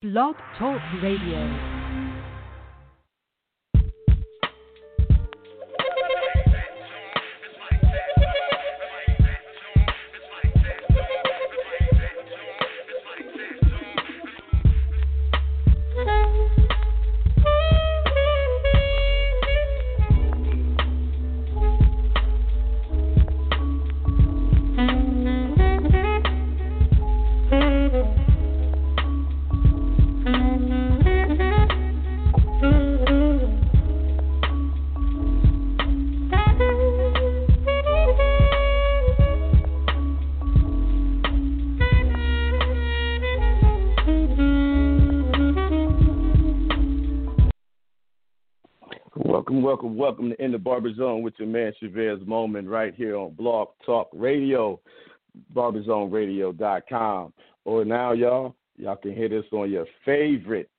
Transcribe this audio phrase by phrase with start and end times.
[0.00, 1.77] Blog Talk Radio.
[49.68, 53.34] Welcome, welcome, to In the Barber Zone with your man Chavez Moment right here on
[53.34, 54.80] Blog Talk Radio,
[55.54, 57.34] barberzoneradio.com.
[57.66, 60.70] Or now, y'all, y'all can hit us on your favorite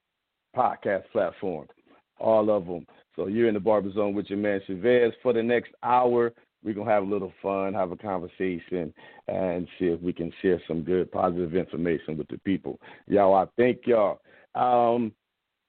[0.57, 1.67] podcast platform,
[2.17, 2.87] all of them.
[3.15, 6.33] So you're in the Barber Zone with your man Chavez for the next hour.
[6.63, 8.91] We're to have a little fun, have a conversation,
[9.27, 12.79] and see if we can share some good, positive information with the people.
[13.07, 14.19] Y'all, I thank y'all.
[14.55, 15.11] Um,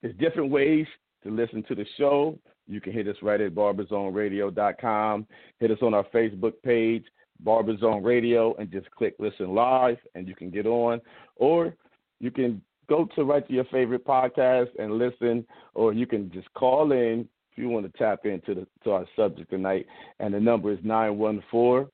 [0.01, 0.87] there's different ways
[1.23, 2.39] to listen to the show.
[2.71, 5.27] You can hit us right at barberzoneradio.com.
[5.59, 7.05] Hit us on our Facebook page,
[7.45, 11.01] Barberzone Radio, and just click listen live, and you can get on.
[11.37, 11.75] Or
[12.21, 16.53] you can go to right to your favorite podcast and listen, or you can just
[16.55, 19.87] call in if you want to tap into the to our subject tonight.
[20.21, 21.91] And the number is 914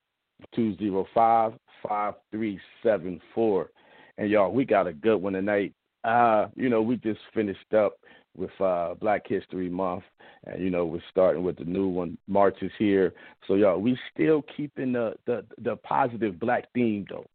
[0.55, 1.53] 205
[1.83, 3.71] 5374.
[4.19, 5.73] And y'all, we got a good one tonight.
[6.05, 7.99] Uh, you know, we just finished up
[8.37, 10.05] with uh, Black History Month,
[10.45, 12.19] and you know we're starting with the new one.
[12.27, 13.13] March is here,
[13.47, 17.27] so y'all, we still keeping the the, the positive Black theme though.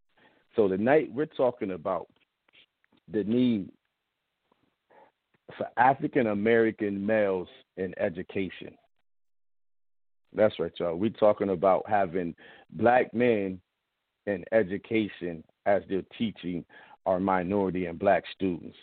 [0.55, 2.07] So tonight we're talking about
[3.11, 3.69] the need
[5.57, 8.73] for African American males in education.
[10.33, 10.95] That's right, y'all.
[10.95, 12.35] We're talking about having
[12.71, 13.59] black men
[14.27, 16.63] in education as they're teaching
[17.05, 18.77] our minority and black students.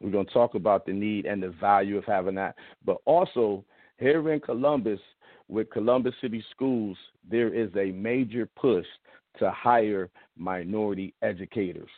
[0.00, 2.56] We're going to talk about the need and the value of having that.
[2.84, 3.64] But also,
[3.98, 5.00] here in Columbus,
[5.48, 6.96] with Columbus City Schools,
[7.28, 8.86] there is a major push
[9.38, 11.90] to hire minority educators.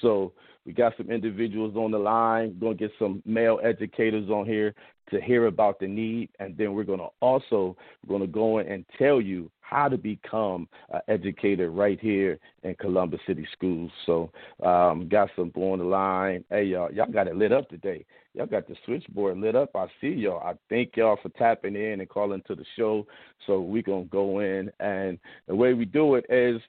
[0.00, 0.32] So
[0.64, 2.58] we got some individuals on the line.
[2.60, 4.74] Going to get some male educators on here
[5.10, 7.76] to hear about the need, and then we're going to also
[8.08, 12.74] going to go in and tell you how to become an educator right here in
[12.74, 13.90] Columbus City Schools.
[14.04, 14.30] So
[14.64, 16.44] um, got some on the line.
[16.50, 18.04] Hey y'all, y'all got it lit up today.
[18.34, 19.70] Y'all got the switchboard lit up.
[19.74, 20.40] I see y'all.
[20.40, 23.06] I thank y'all for tapping in and calling to the show.
[23.46, 26.60] So we're gonna go in, and the way we do it is,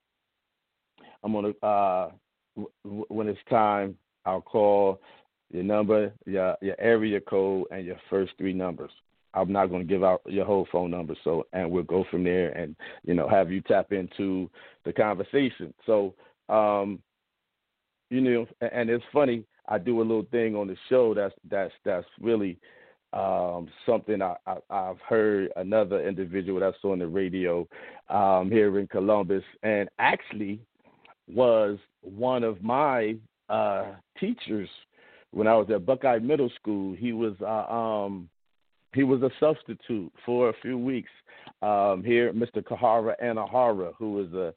[1.23, 2.12] I'm gonna uh,
[2.56, 5.02] w- when it's time, I'll call
[5.52, 8.92] your number, your your area code, and your first three numbers.
[9.34, 12.24] I'm not going to give out your whole phone number, so and we'll go from
[12.24, 14.50] there, and you know have you tap into
[14.86, 15.74] the conversation.
[15.86, 16.14] So,
[16.50, 17.00] um,
[18.10, 19.46] you know, and it's funny.
[19.68, 22.58] I do a little thing on the show that's that's that's really
[23.14, 27.68] um, something I, I, have heard another individual that's on the radio
[28.10, 30.60] um, here in Columbus, and actually
[31.28, 33.16] was one of my
[33.50, 33.86] uh,
[34.20, 34.70] teachers
[35.31, 36.96] when I was at Buckeye Middle School.
[36.96, 38.30] He was uh, um,
[38.94, 41.09] he was a substitute for a few weeks
[41.62, 42.62] um, here, Mr.
[42.62, 44.53] Kahara Anahara, who is a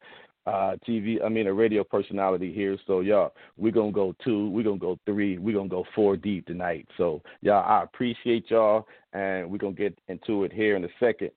[0.46, 2.76] uh, TV, I mean, a radio personality here.
[2.86, 5.74] So, y'all, we're going to go two, we're going to go three, we're going to
[5.74, 6.86] go four deep tonight.
[6.98, 10.88] So, y'all, I appreciate y'all, and we're going to get into it here in a
[11.00, 11.30] second.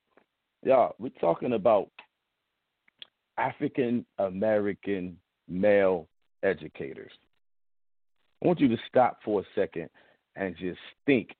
[0.63, 1.89] Y'all, we're talking about
[3.37, 6.07] African American male
[6.43, 7.11] educators.
[8.43, 9.89] I want you to stop for a second
[10.35, 11.35] and just think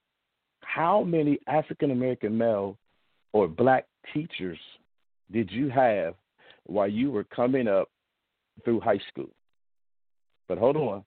[0.62, 2.78] how many African American male
[3.34, 4.58] or black teachers
[5.31, 6.16] did you have
[6.66, 7.90] while you were coming up
[8.63, 9.30] through high school?
[10.47, 11.03] But hold on,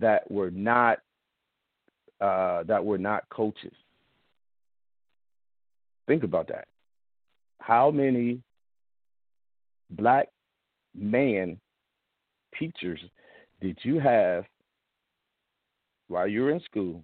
[0.00, 0.98] that were not
[2.20, 3.74] uh, that were not coaches.
[6.06, 6.68] Think about that.
[7.60, 8.42] How many
[9.90, 10.28] black
[10.94, 11.58] man
[12.58, 13.00] teachers
[13.60, 14.44] did you have
[16.08, 17.02] while you were in school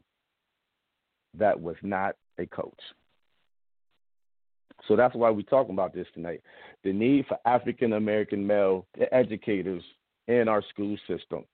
[1.38, 2.80] that was not a coach.
[4.88, 6.42] So that's why we're talking about this tonight.
[6.82, 9.82] The need for African American male educators
[10.28, 11.44] in our school system.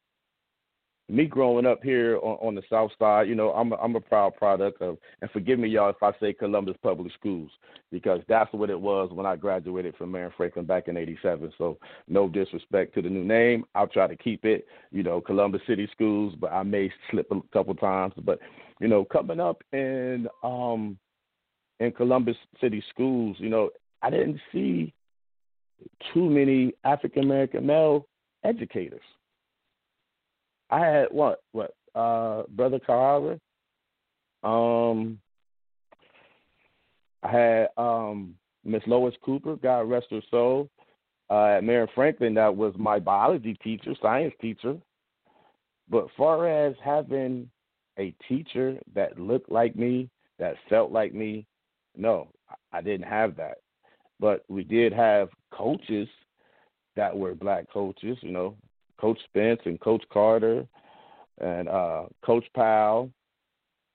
[1.09, 4.01] Me growing up here on, on the South Side, you know, I'm a, I'm a
[4.01, 7.51] proud product of, and forgive me, y'all, if I say Columbus Public Schools,
[7.91, 11.53] because that's what it was when I graduated from Marion Franklin back in '87.
[11.57, 11.79] So
[12.09, 15.89] no disrespect to the new name, I'll try to keep it, you know, Columbus City
[15.93, 18.13] Schools, but I may slip a couple times.
[18.23, 18.39] But
[18.81, 20.99] you know, coming up in um
[21.81, 23.71] in Columbus City Schools, you know,
[24.03, 24.93] I didn't see
[26.13, 28.07] too many African American male
[28.45, 29.01] educators.
[30.71, 33.39] I had what what uh brother Carver.
[34.43, 35.19] Um
[37.23, 38.35] I had um
[38.65, 40.69] Miss Lois Cooper, God rest her soul.
[41.31, 44.77] Uh, at Marion Franklin, that was my biology teacher, science teacher.
[45.91, 47.51] But far as having
[47.99, 51.47] a teacher that looked like me, that felt like me,
[51.97, 52.29] no,
[52.73, 53.59] I didn't have that.
[54.21, 56.09] But we did have coaches
[56.97, 58.57] that were black coaches, you know,
[59.01, 60.67] Coach Spence and Coach Carter
[61.41, 63.11] and uh, Coach Powell,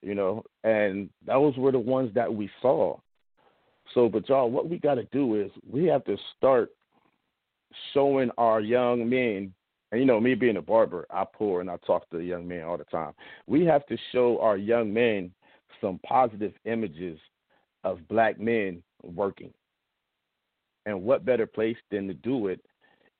[0.01, 2.97] you know, and those were the ones that we saw.
[3.93, 6.71] So, but y'all, what we got to do is we have to start
[7.93, 9.53] showing our young men,
[9.91, 12.47] and you know, me being a barber, I pour and I talk to the young
[12.47, 13.13] men all the time.
[13.45, 15.31] We have to show our young men
[15.81, 17.19] some positive images
[17.83, 19.53] of black men working.
[20.85, 22.61] And what better place than to do it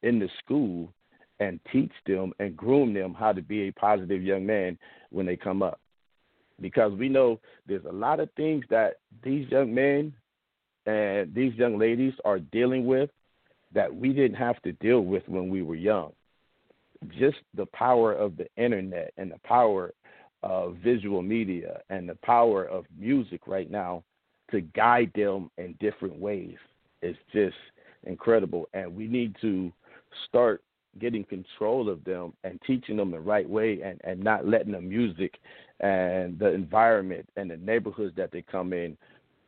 [0.01, 0.93] in the school
[1.39, 4.77] and teach them and groom them how to be a positive young man
[5.09, 5.79] when they come up.
[6.61, 10.13] Because we know there's a lot of things that these young men
[10.85, 13.09] and these young ladies are dealing with
[13.73, 16.11] that we didn't have to deal with when we were young.
[17.19, 19.93] Just the power of the internet and the power
[20.43, 24.03] of visual media and the power of music right now
[24.51, 26.57] to guide them in different ways
[27.01, 27.55] is just
[28.03, 28.69] incredible.
[28.73, 29.71] And we need to
[30.27, 30.61] start
[30.99, 34.81] getting control of them and teaching them the right way and, and not letting the
[34.81, 35.39] music
[35.79, 38.97] and the environment and the neighborhoods that they come in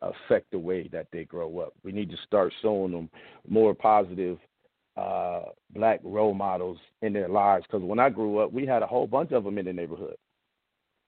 [0.01, 1.74] affect the way that they grow up.
[1.83, 3.09] We need to start showing them
[3.47, 4.38] more positive
[4.97, 7.65] uh, black role models in their lives.
[7.65, 10.15] Because when I grew up, we had a whole bunch of them in the neighborhood.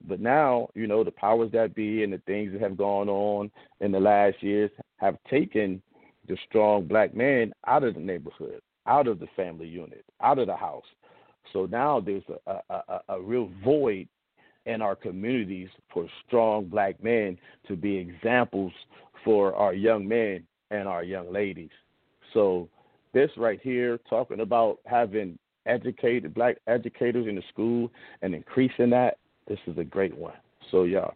[0.07, 3.50] But now, you know, the powers that be and the things that have gone on
[3.81, 5.81] in the last years have taken
[6.28, 10.48] the strong black man out of the neighborhood out of the family unit, out of
[10.48, 10.86] the house.
[11.54, 14.07] So now there's a, a, a, real void
[14.66, 17.38] in our communities for strong black men
[17.68, 18.74] to be examples
[19.24, 21.69] for our young men and our young ladies.
[22.34, 22.68] So
[23.13, 27.92] this right here, talking about having educated black educators in the school
[28.22, 29.18] and increasing that,
[29.48, 30.36] this is a great one.
[30.72, 31.07] So yeah,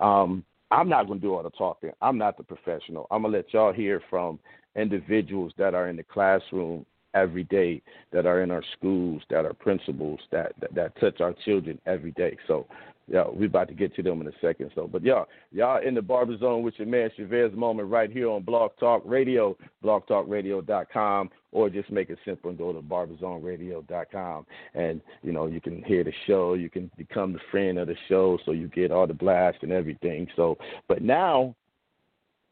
[0.00, 1.90] um, I'm not going to do all the talking.
[2.00, 3.06] I'm not the professional.
[3.10, 4.38] I'm gonna let y'all hear from
[4.76, 7.82] individuals that are in the classroom every day
[8.12, 12.12] that are in our schools, that are principals, that, that, that touch our children every
[12.12, 12.36] day.
[12.46, 12.66] So,
[13.06, 14.70] yeah, we're about to get to them in a second.
[14.74, 18.30] So, but y'all, y'all in the barber zone with your man Chavez Moment right here
[18.30, 25.00] on Blog Talk Radio, blogtalkradio.com, or just make it simple and go to barberzoneradio.com, and
[25.22, 26.54] you know you can hear the show.
[26.54, 29.72] You can become the friend of the show, so you get all the blast and
[29.72, 30.26] everything.
[30.34, 30.56] So,
[30.88, 31.54] but now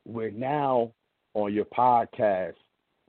[0.06, 0.92] we're now
[1.34, 2.54] on your podcast,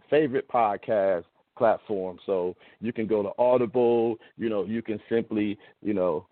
[0.09, 1.25] favorite podcast
[1.57, 2.17] platform.
[2.25, 4.17] So you can go to Audible.
[4.37, 6.25] You know, you can simply, you know,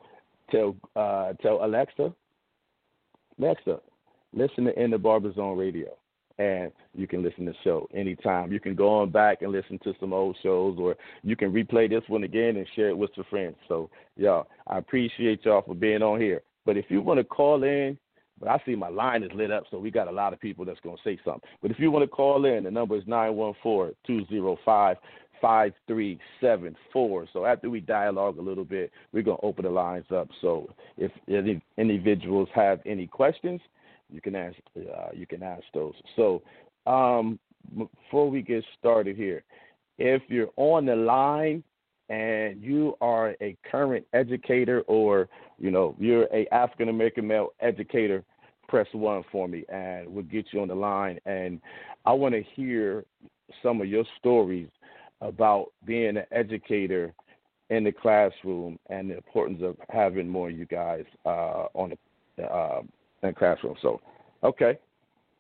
[0.50, 2.14] tell uh, tell Alexa,
[3.40, 3.80] Alexa,
[4.34, 5.90] listen to In the Barber Zone Radio,
[6.38, 8.52] and you can listen to the show anytime.
[8.52, 11.90] You can go on back and listen to some old shows, or you can replay
[11.90, 13.56] this one again and share it with your friends.
[13.68, 16.42] So, y'all, I appreciate y'all for being on here.
[16.66, 17.98] But if you want to call in
[18.42, 20.66] but I see my line is lit up, so we got a lot of people
[20.66, 21.48] that's going to say something.
[21.62, 24.98] But if you want to call in, the number is 914 205
[25.40, 27.28] 5374.
[27.34, 30.28] So after we dialogue a little bit, we're going to open the lines up.
[30.42, 33.62] So if any individuals have any questions,
[34.12, 35.94] you can ask uh, you can ask those.
[36.16, 36.42] So
[36.86, 37.40] um,
[37.78, 39.44] before we get started here,
[39.98, 41.64] if you're on the line
[42.10, 48.24] and you are a current educator or you know you're a African American male educator,
[48.72, 51.20] press one for me, and we'll get you on the line.
[51.26, 51.60] And
[52.06, 53.04] I want to hear
[53.62, 54.70] some of your stories
[55.20, 57.14] about being an educator
[57.70, 61.94] in the classroom and the importance of having more of you guys uh, on
[62.38, 62.82] the uh,
[63.22, 63.76] in the classroom.
[63.82, 64.00] So,
[64.42, 64.80] okay,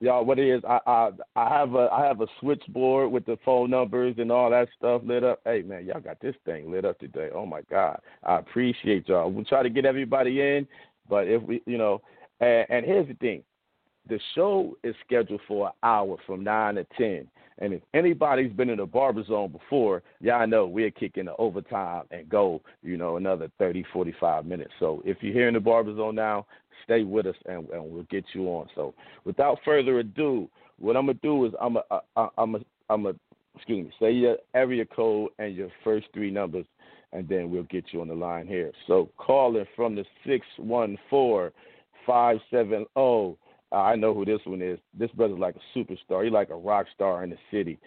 [0.02, 0.62] y'all, what it is?
[0.68, 4.50] I, I I have a I have a switchboard with the phone numbers and all
[4.50, 5.40] that stuff lit up.
[5.46, 7.30] Hey man, y'all got this thing lit up today.
[7.34, 9.32] Oh my God, I appreciate y'all.
[9.32, 10.68] We'll try to get everybody in,
[11.10, 12.02] but if we, you know,
[12.42, 13.44] and, and here's the thing.
[14.10, 17.28] the show is scheduled for an hour from nine to ten.
[17.60, 22.06] And if anybody's been in the barber zone before, y'all know we're kicking the overtime
[22.10, 24.72] and go, you know, another 30, 45 minutes.
[24.80, 26.48] So if you're here in the barber zone now,
[26.84, 28.68] stay with us and, and we'll get you on.
[28.74, 28.96] So
[29.26, 32.60] without further ado, what I'm gonna do is I'm a, I, uh, uh, I'm a,
[32.90, 33.14] I'm a,
[33.56, 36.66] excuse me, say your area code and your first three numbers,
[37.14, 38.72] and then we'll get you on the line here.
[38.88, 41.52] So calling from the six one four
[42.06, 43.38] five seven zero.
[43.72, 44.80] Uh, I know who this one is.
[44.98, 46.24] This brother's like a superstar.
[46.24, 47.80] He's like a rock star in the city.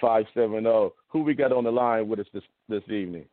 [0.00, 0.92] Five seven zero.
[1.08, 3.24] Who we got on the line with us this this evening?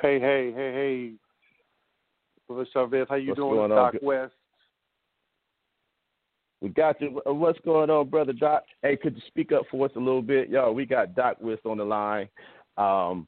[0.00, 1.12] Hey, hey, hey, hey.
[2.48, 3.92] Brother Chavez, how you What's doing, going on?
[3.92, 4.32] Doc West?
[6.60, 7.20] We got you.
[7.26, 8.64] Uh, What's going on, brother Doc?
[8.82, 10.48] Hey, could you speak up for us a little bit?
[10.48, 12.28] Yo, we got Doc West on the line.
[12.76, 13.26] Um,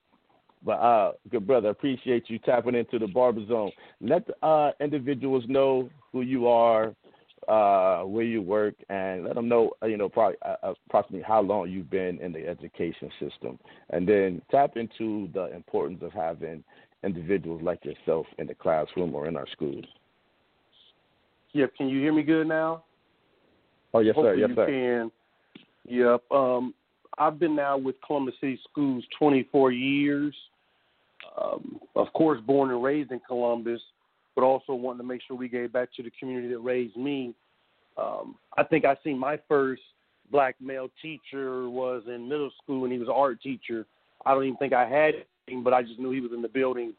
[0.64, 3.70] but uh, good brother, appreciate you tapping into the barber zone.
[4.00, 6.94] Let the uh, individuals know who you are,
[7.48, 11.42] uh, where you work, and let them know, uh, you know, probably uh, approximately how
[11.42, 13.58] long you've been in the education system,
[13.90, 16.64] and then tap into the importance of having
[17.02, 19.84] individuals like yourself in the classroom or in our schools.
[21.52, 22.84] Yep, can you hear me good now?
[23.92, 24.34] Oh yes, sir.
[24.34, 24.66] Hopefully Yes, you sir.
[24.66, 25.12] can.
[25.86, 26.32] Yep.
[26.32, 26.74] Um,
[27.18, 30.34] I've been now with Columbus City Schools 24 years.
[31.40, 33.80] Um, of course, born and raised in Columbus,
[34.34, 37.34] but also wanting to make sure we gave back to the community that raised me.
[37.96, 39.82] Um, I think I seen my first
[40.30, 43.86] black male teacher was in middle school, and he was an art teacher.
[44.24, 45.14] I don't even think I had
[45.46, 46.94] him, but I just knew he was in the building.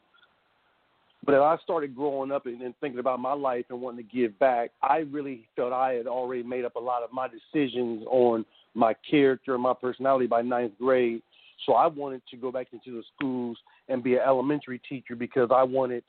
[1.24, 4.16] But as I started growing up and, and thinking about my life and wanting to
[4.16, 8.04] give back, I really felt I had already made up a lot of my decisions
[8.08, 11.22] on my character and my personality by ninth grade.
[11.64, 13.56] So I wanted to go back into the schools
[13.88, 16.04] and be an elementary teacher because I wanted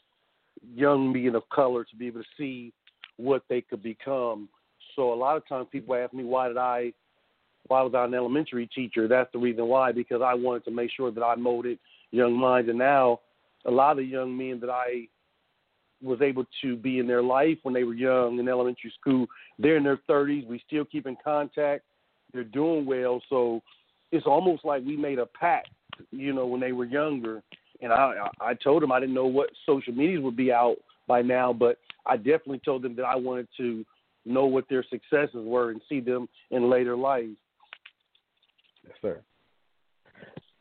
[0.75, 2.73] young men of color to be able to see
[3.17, 4.49] what they could become.
[4.95, 6.93] So a lot of times people ask me why did I
[7.67, 9.07] why was I an elementary teacher?
[9.07, 11.79] That's the reason why because I wanted to make sure that I molded
[12.11, 13.19] young minds and now
[13.65, 15.07] a lot of young men that I
[16.01, 19.25] was able to be in their life when they were young in elementary school,
[19.57, 20.45] they're in their 30s.
[20.47, 21.83] We still keep in contact.
[22.33, 23.21] They're doing well.
[23.29, 23.61] So
[24.11, 25.69] it's almost like we made a pact,
[26.11, 27.41] you know, when they were younger.
[27.81, 31.21] And I, I told them I didn't know what social medias would be out by
[31.21, 33.85] now, but I definitely told them that I wanted to
[34.25, 37.25] know what their successes were and see them in later life.
[38.85, 39.21] Yes, sir.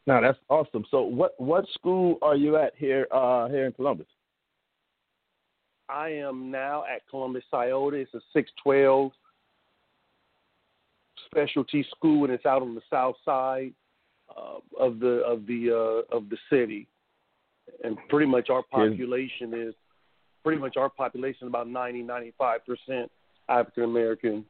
[0.07, 0.85] Now that's awesome.
[0.91, 4.07] So, what what school are you at here uh, here in Columbus?
[5.88, 7.97] I am now at Columbus Scioto.
[7.97, 9.12] It's a 612
[11.25, 13.73] specialty school, and it's out on the south side
[14.37, 15.70] uh, of the of the
[16.12, 16.87] uh, of the city.
[17.82, 19.75] And pretty much our population is
[20.44, 23.11] pretty much our population about 90 95 percent
[23.49, 24.44] African American.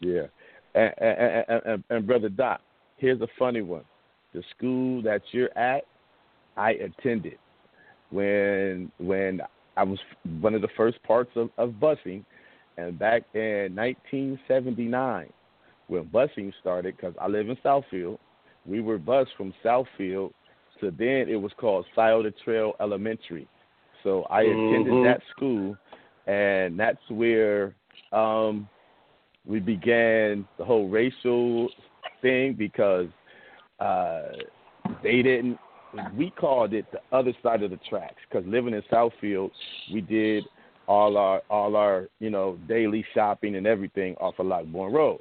[0.00, 0.26] Yeah,
[0.74, 2.60] and, and, and, and, and brother Doc,
[2.96, 3.84] here's a funny one.
[4.32, 5.84] The school that you're at,
[6.56, 7.38] I attended
[8.10, 9.40] when when
[9.76, 9.98] I was
[10.40, 12.24] one of the first parts of, of busing,
[12.76, 15.28] and back in 1979,
[15.88, 18.18] when busing started, because I live in Southfield,
[18.66, 20.32] we were bused from Southfield
[20.80, 23.46] to then it was called Scioto Trail Elementary.
[24.02, 25.02] So I attended Mhm.
[25.04, 25.76] that school,
[26.26, 27.74] and that's where
[28.12, 28.68] um,
[29.46, 31.70] we began the whole racial
[32.20, 33.08] thing because
[33.80, 34.32] uh,
[35.02, 35.58] they didn't.
[36.16, 39.50] We called it the other side of the tracks because living in Southfield,
[39.92, 40.44] we did
[40.88, 45.20] all our all our you know daily shopping and everything off of Lockbourne Road,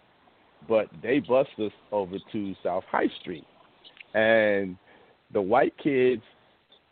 [0.67, 3.45] but they bused us over to South High Street,
[4.13, 4.75] and
[5.33, 6.23] the white kids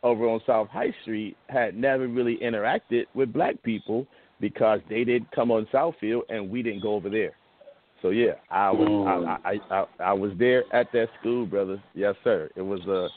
[0.04, 4.08] over on South High Street had never really interacted with black people
[4.40, 7.34] because they didn't come on Southfield and we didn't go over there.
[8.02, 11.84] So yeah, I was I, I I I was there at that school, brother.
[11.94, 12.50] Yes, sir.
[12.56, 13.10] It was uh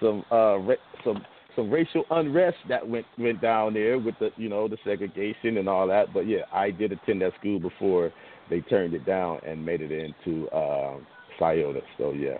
[0.00, 1.24] some uh ra- some
[1.58, 5.68] some racial unrest that went went down there with the you know the segregation and
[5.68, 6.14] all that.
[6.14, 8.12] But yeah, I did attend that school before
[8.48, 11.04] they turned it down and made it into um
[11.38, 11.82] Scioto.
[11.98, 12.38] So yeah,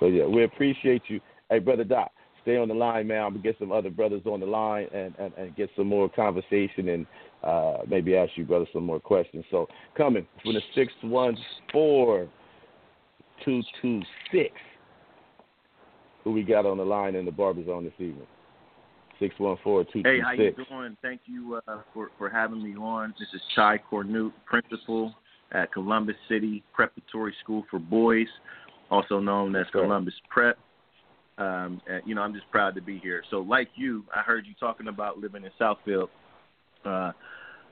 [0.00, 1.20] so yeah, we appreciate you.
[1.50, 3.22] Hey, brother Doc, stay on the line, man.
[3.22, 6.08] I'm gonna get some other brothers on the line and and, and get some more
[6.08, 7.06] conversation and
[7.42, 9.44] uh, maybe ask you, brother, some more questions.
[9.50, 11.36] So coming from the six one
[11.70, 12.28] four
[13.44, 14.00] two two
[14.32, 14.52] six.
[16.22, 18.26] Who we got on the line in the barber zone this evening?
[19.20, 20.96] Six one four two Hey, how you doing?
[21.02, 23.14] Thank you uh, for for having me on.
[23.18, 25.14] This is Chai Cornute, principal
[25.52, 28.26] at Columbus City Preparatory School for Boys,
[28.90, 30.58] also known as Columbus Prep.
[31.36, 33.22] Um, and, you know, I'm just proud to be here.
[33.30, 36.08] So, like you, I heard you talking about living in Southfield.
[36.84, 37.12] Uh,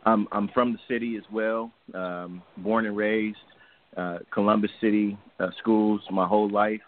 [0.05, 1.73] I'm I'm from the city as well.
[1.95, 3.37] Um, born and raised
[3.97, 6.81] uh, Columbus City uh, schools my whole life,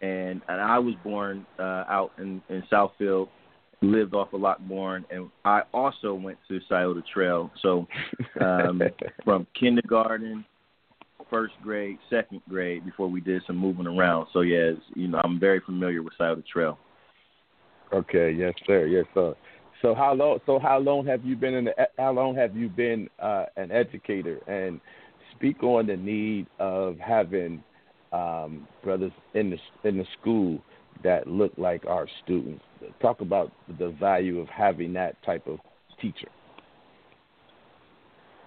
[0.00, 3.28] and and I was born uh, out in in Southfield,
[3.82, 7.50] lived off a of Lockbourne, and I also went to Scioto Trail.
[7.62, 7.86] So
[8.40, 8.82] um,
[9.24, 10.44] from kindergarten,
[11.30, 14.28] first grade, second grade, before we did some moving around.
[14.32, 16.78] So yes, you know I'm very familiar with Scioto Trail.
[17.92, 19.34] Okay, yes sir, yes sir.
[19.82, 20.38] So how long?
[20.46, 21.72] So how long have you been in the?
[21.98, 24.38] How long have you been uh, an educator?
[24.48, 24.80] And
[25.34, 27.62] speak on the need of having
[28.12, 30.60] um, brothers in the in the school
[31.02, 32.62] that look like our students.
[33.00, 35.58] Talk about the value of having that type of
[36.00, 36.28] teacher.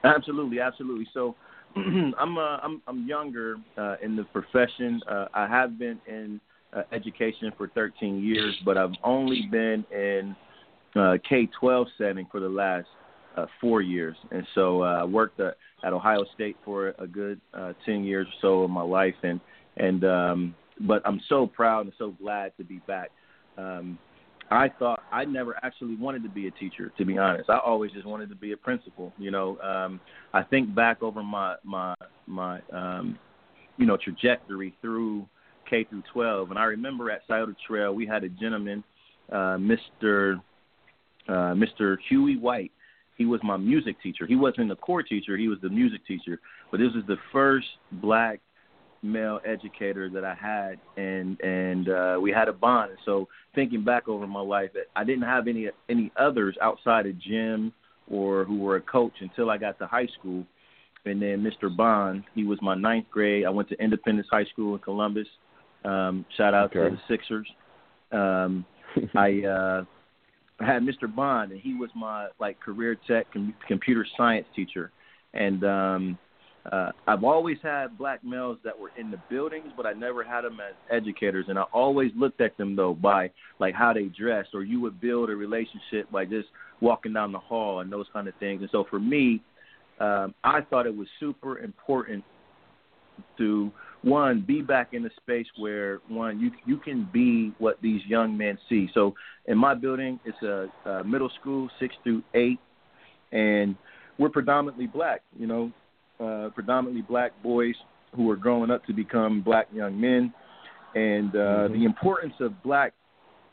[0.03, 1.07] Absolutely, absolutely.
[1.13, 1.35] So
[1.75, 5.01] I'm uh, I'm I'm younger uh, in the profession.
[5.09, 6.39] Uh, I have been in
[6.73, 10.35] uh, education for 13 years, but I've only been in
[10.95, 12.87] uh, K-12 setting for the last
[13.37, 18.03] uh, four years, and so I worked at, Ohio State for a good uh, 10
[18.03, 19.39] years or so of my life, and
[19.77, 23.09] and um, but I'm so proud and so glad to be back.
[23.57, 23.97] Um,
[24.51, 27.49] I thought I never actually wanted to be a teacher, to be honest.
[27.49, 29.13] I always just wanted to be a principal.
[29.17, 29.99] You know, um,
[30.33, 31.93] I think back over my my
[32.25, 33.19] my um,
[33.77, 35.27] you know trajectory through
[35.69, 38.83] K through 12, and I remember at Scioto Trail we had a gentleman,
[39.31, 40.41] uh, Mr.
[41.27, 41.97] Uh, Mr.
[42.09, 42.71] Huey White.
[43.17, 44.25] He was my music teacher.
[44.25, 45.37] He wasn't the core teacher.
[45.37, 46.39] He was the music teacher.
[46.71, 48.39] But this was the first black
[49.01, 52.91] male educator that I had, and and uh, we had a bond.
[53.05, 57.73] So thinking back over my life, I didn't have any any others outside of gym
[58.09, 60.45] or who were a coach until I got to high school.
[61.05, 61.75] And then Mr.
[61.75, 63.45] Bond, he was my ninth grade.
[63.45, 65.27] I went to Independence High School in Columbus.
[65.85, 66.89] Um, shout out okay.
[66.89, 67.47] to the Sixers.
[68.11, 68.65] Um,
[69.15, 69.83] I uh,
[70.59, 71.13] had Mr.
[71.13, 74.91] Bond, and he was my like career tech com- computer science teacher.
[75.33, 76.17] And um,
[76.71, 80.41] uh, I've always had black males that were in the buildings, but I never had
[80.41, 81.45] them as educators.
[81.47, 84.99] And I always looked at them though by like how they dressed, or you would
[84.99, 86.49] build a relationship by just
[86.81, 88.61] walking down the hall and those kind of things.
[88.61, 89.41] And so for me,
[89.99, 92.23] um, I thought it was super important
[93.37, 98.01] to one be back in a space where one you you can be what these
[98.07, 98.89] young men see.
[98.93, 99.13] So
[99.45, 102.59] in my building, it's a, a middle school, six through eight,
[103.31, 103.75] and
[104.17, 105.21] we're predominantly black.
[105.37, 105.71] You know,
[106.19, 107.75] uh, predominantly black boys
[108.15, 110.33] who are growing up to become black young men,
[110.95, 111.73] and uh, mm-hmm.
[111.73, 112.93] the importance of black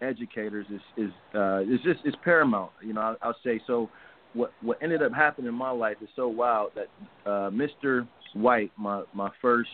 [0.01, 2.71] educators is is uh, is just is paramount.
[2.83, 3.89] You know, I'll, I'll say so.
[4.33, 6.89] What what ended up happening in my life is so wild that
[7.31, 8.07] uh, Mr.
[8.35, 9.71] White, my my first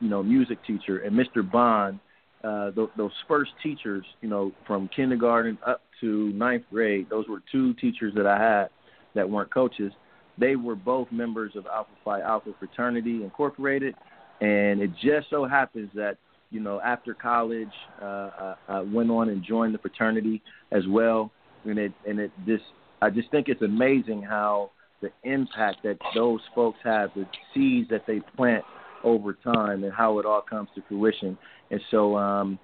[0.00, 1.48] you know music teacher, and Mr.
[1.48, 1.98] Bond,
[2.44, 7.42] uh, th- those first teachers, you know, from kindergarten up to ninth grade, those were
[7.50, 8.68] two teachers that I had
[9.14, 9.92] that weren't coaches
[10.38, 13.94] they were both members of Alpha Phi Alpha Fraternity Incorporated,
[14.40, 16.16] and it just so happens that
[16.50, 17.68] you know after college,
[18.00, 21.30] uh, I, I went on and joined the fraternity as well,
[21.64, 22.64] and it and it just
[23.02, 24.70] I just think it's amazing how
[25.00, 27.24] the impact that those folks have, the
[27.54, 28.64] seeds that they plant
[29.04, 31.38] over time, and how it all comes to fruition.
[31.70, 32.58] And so, um,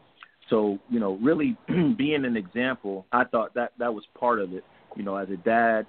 [0.50, 1.56] so you know, really
[1.96, 4.64] being an example, I thought that that was part of it.
[4.96, 5.86] You know, as a dad,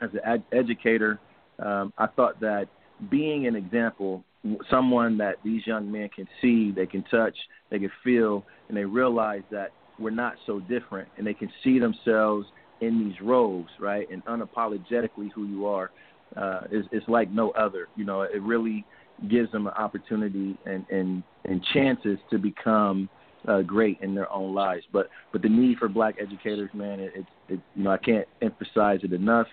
[0.00, 1.18] as an ed- educator,
[1.58, 2.68] um, I thought that
[3.10, 4.24] being an example,
[4.70, 7.36] someone that these young men can see, they can touch,
[7.70, 11.78] they can feel, and they realize that we're not so different, and they can see
[11.78, 12.46] themselves
[12.80, 15.90] in these roles, right, and unapologetically who you are,
[16.36, 17.88] uh, is, is like no other.
[17.96, 18.84] You know, it really
[19.28, 23.08] gives them an opportunity and and and chances to become
[23.48, 24.84] uh, great in their own lives.
[24.92, 28.28] But but the need for black educators, man, it, it, it you know I can't
[28.42, 29.48] emphasize it enough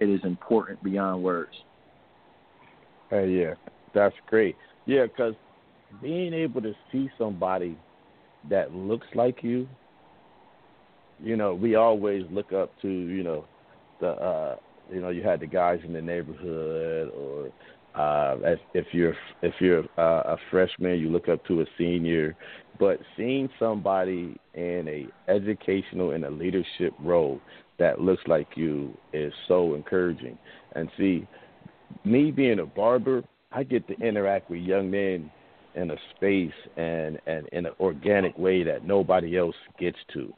[0.00, 1.52] it is important beyond words.
[3.10, 3.54] Hey, yeah,
[3.92, 4.56] that's great.
[4.86, 5.34] Yeah, because
[6.02, 7.76] being able to see somebody
[8.50, 9.68] that looks like you,
[11.22, 13.44] you know, we always look up to, you know,
[14.00, 14.56] the, uh,
[14.92, 17.50] you know, you had the guys in the neighborhood, or
[17.94, 22.34] uh, if you're if you're uh, a freshman, you look up to a senior.
[22.78, 27.40] But seeing somebody in a educational and a leadership role
[27.78, 30.38] that looks like you is so encouraging.
[30.74, 31.26] And see,
[32.04, 35.30] me being a barber, I get to interact with young men
[35.74, 40.32] in a space and, and in an organic way that nobody else gets to.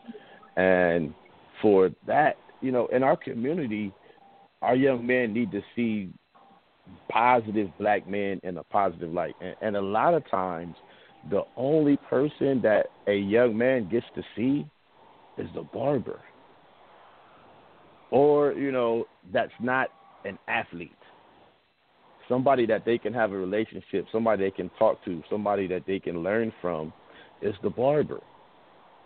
[0.57, 1.15] And
[1.61, 3.93] for that, you know, in our community,
[4.63, 6.11] our young men need to see
[7.11, 9.35] positive black men in a positive light.
[9.41, 10.75] And, and a lot of times,
[11.31, 14.67] the only person that a young man gets to see
[15.37, 16.21] is the barber
[18.11, 19.89] or you know that's not
[20.25, 20.91] an athlete
[22.29, 25.99] somebody that they can have a relationship somebody they can talk to somebody that they
[25.99, 26.93] can learn from
[27.43, 28.21] is the barber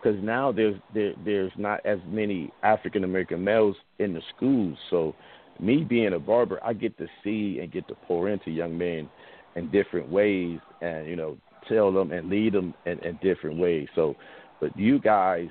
[0.01, 4.77] because now there's there, there's not as many African American males in the schools.
[4.89, 5.15] So,
[5.59, 9.09] me being a barber, I get to see and get to pour into young men
[9.57, 11.37] in different ways, and you know,
[11.69, 13.89] tell them and lead them in, in different ways.
[13.95, 14.15] So,
[14.61, 15.49] but you guys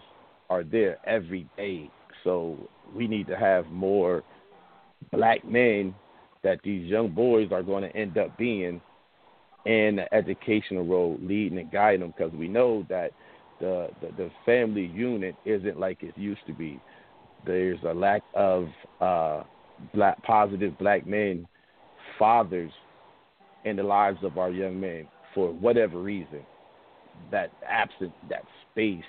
[0.50, 1.90] are there every day,
[2.24, 2.58] so
[2.96, 4.24] we need to have more
[5.12, 5.94] black men
[6.44, 8.82] that these young boys are going to end up being
[9.66, 13.12] in the educational role, leading and guiding them, because we know that
[13.60, 16.80] the, the the family unit isn't like it used to be.
[17.46, 18.68] There's a lack of
[19.02, 19.44] uh,
[19.94, 21.48] black positive black men,
[22.18, 22.72] fathers,
[23.66, 26.42] in the lives of our young men for whatever reason.
[27.32, 29.04] That absent that space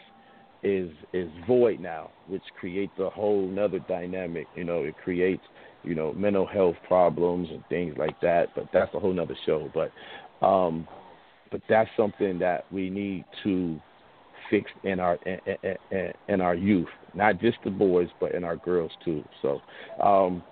[0.63, 4.47] is is void now, which creates a whole nother dynamic.
[4.57, 5.43] You know, it creates
[5.83, 8.49] you know mental health problems and things like that.
[8.55, 9.71] But that's a whole nother show.
[9.75, 10.87] But um,
[11.51, 13.81] but that's something that we need to
[14.51, 15.39] fix in our in,
[15.91, 19.25] in, in our youth, not just the boys, but in our girls too.
[19.43, 19.61] So,
[20.03, 20.43] um,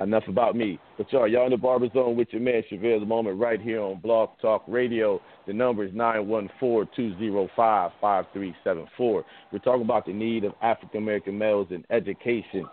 [0.00, 0.78] enough about me.
[0.98, 3.80] But y'all, y'all in the Barber Zone with your man Chavez the moment right here
[3.80, 5.20] on Blog Talk Radio.
[5.46, 9.24] The number is nine one four two zero five five three seven four.
[9.52, 12.66] We're talking about the need of African American males in education,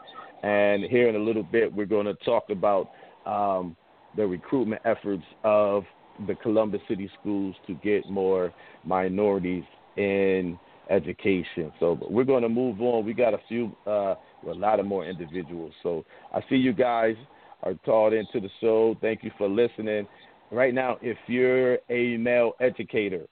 [0.43, 2.91] and here in a little bit we're going to talk about
[3.25, 3.75] um,
[4.15, 5.83] the recruitment efforts of
[6.27, 8.53] the Columbus City schools to get more
[8.83, 9.63] minorities
[9.97, 11.71] in education.
[11.79, 13.05] So we're going to move on.
[13.05, 14.15] We got a few, uh,
[14.47, 15.73] a lot of more individuals.
[15.83, 17.15] So I see you guys
[17.63, 18.95] are taught into the show.
[19.01, 20.07] Thank you for listening.
[20.51, 23.25] Right now, if you're a male educator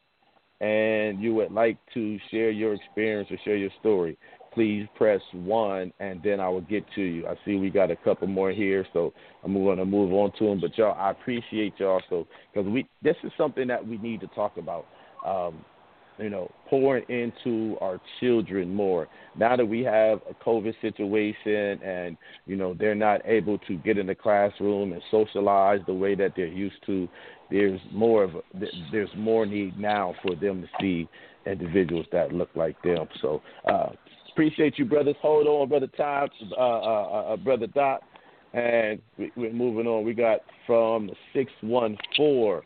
[0.62, 4.18] and you would like to share your experience or share your story,
[4.54, 7.28] please press one, and then I will get to you.
[7.28, 10.46] I see we got a couple more here, so I'm going to move on to
[10.46, 10.60] them.
[10.60, 14.28] But y'all, I appreciate y'all so because we this is something that we need to
[14.28, 14.86] talk about.
[15.26, 15.64] Um,
[16.20, 19.08] you know, pouring into our children more.
[19.38, 23.98] Now that we have a COVID situation and, you know, they're not able to get
[23.98, 27.08] in the classroom and socialize the way that they're used to,
[27.50, 28.42] there's more of a,
[28.92, 31.08] there's more need now for them to see
[31.46, 33.08] individuals that look like them.
[33.22, 33.90] So, uh,
[34.32, 35.16] appreciate you, brothers.
[35.22, 38.04] Hold on, brother Todd, uh, uh, uh, brother Dot,
[38.54, 40.06] and we, we're moving on.
[40.06, 42.64] We got from six one four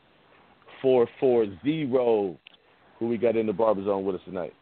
[0.81, 2.37] four four zero
[3.03, 4.53] who we got in the barber zone with us tonight?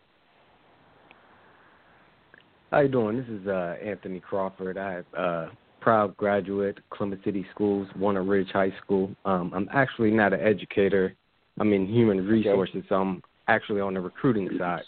[2.72, 3.18] How you doing?
[3.18, 4.80] This is uh, Anthony Crawford.
[4.80, 5.50] I'm uh,
[5.80, 9.12] proud graduate, Columbus City Schools, Walnut Ridge High School.
[9.26, 11.14] Um, I'm actually not an educator.
[11.60, 12.86] I'm in human resources, okay.
[12.90, 14.84] so I'm actually on the recruiting side.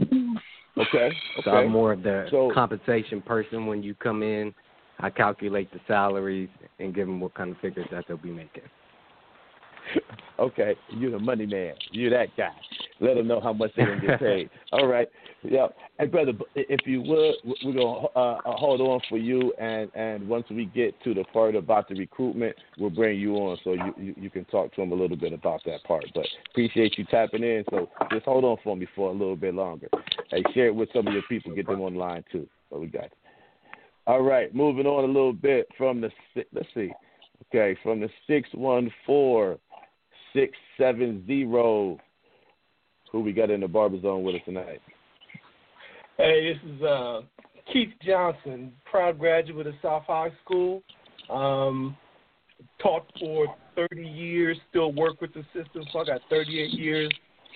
[0.00, 0.16] Okay.
[0.76, 1.10] okay.
[1.44, 3.66] So I'm more of the so, compensation person.
[3.66, 4.54] When you come in,
[5.00, 8.62] I calculate the salaries and give them what kind of figures that they'll be making.
[10.38, 11.74] okay, you're the money man.
[11.90, 12.50] You're that guy.
[13.00, 14.50] Let them know how much they're gonna get paid.
[14.72, 15.08] All right.
[15.42, 15.66] Yeah.
[15.98, 20.28] Hey, brother, if you would, we're gonna uh, uh, hold on for you, and and
[20.28, 23.94] once we get to the part about the recruitment, we'll bring you on so you
[23.98, 26.04] you, you can talk to them a little bit about that part.
[26.14, 27.64] But appreciate you tapping in.
[27.70, 29.88] So just hold on for me for a little bit longer.
[30.30, 31.54] Hey, share it with some of your people.
[31.54, 32.48] Get them online too.
[32.70, 33.04] So we got.
[33.04, 33.12] It.
[34.06, 36.10] All right, moving on a little bit from the
[36.52, 36.92] let's see.
[37.48, 39.58] Okay, from the six one four
[40.34, 41.98] six seven zero.
[43.12, 44.80] Who we got in the barber zone with us tonight?
[46.16, 47.20] Hey, this is uh,
[47.72, 50.82] Keith Johnson, proud graduate of South High School.
[51.30, 51.96] Um,
[52.82, 55.84] taught for 30 years, still work with the system.
[55.92, 57.10] So I got 38 years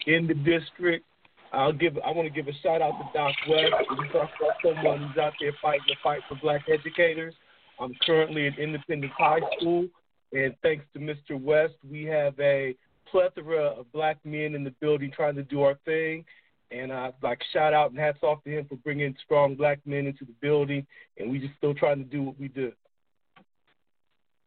[0.07, 1.05] in the district.
[1.53, 1.97] I'll give.
[2.05, 3.73] I want to give a shout out to Doc West.
[3.99, 7.35] We talk about someone who's out there fighting the fight for black educators.
[7.81, 9.87] I'm currently at Independence High School.
[10.33, 11.41] And thanks to Mr.
[11.41, 12.75] West, we have a
[13.11, 16.25] plethora of black men in the building trying to do our thing.
[16.71, 20.07] And I like shout out and hats off to him for bringing strong black men
[20.07, 20.87] into the building.
[21.17, 22.73] And we just still trying to do what we do.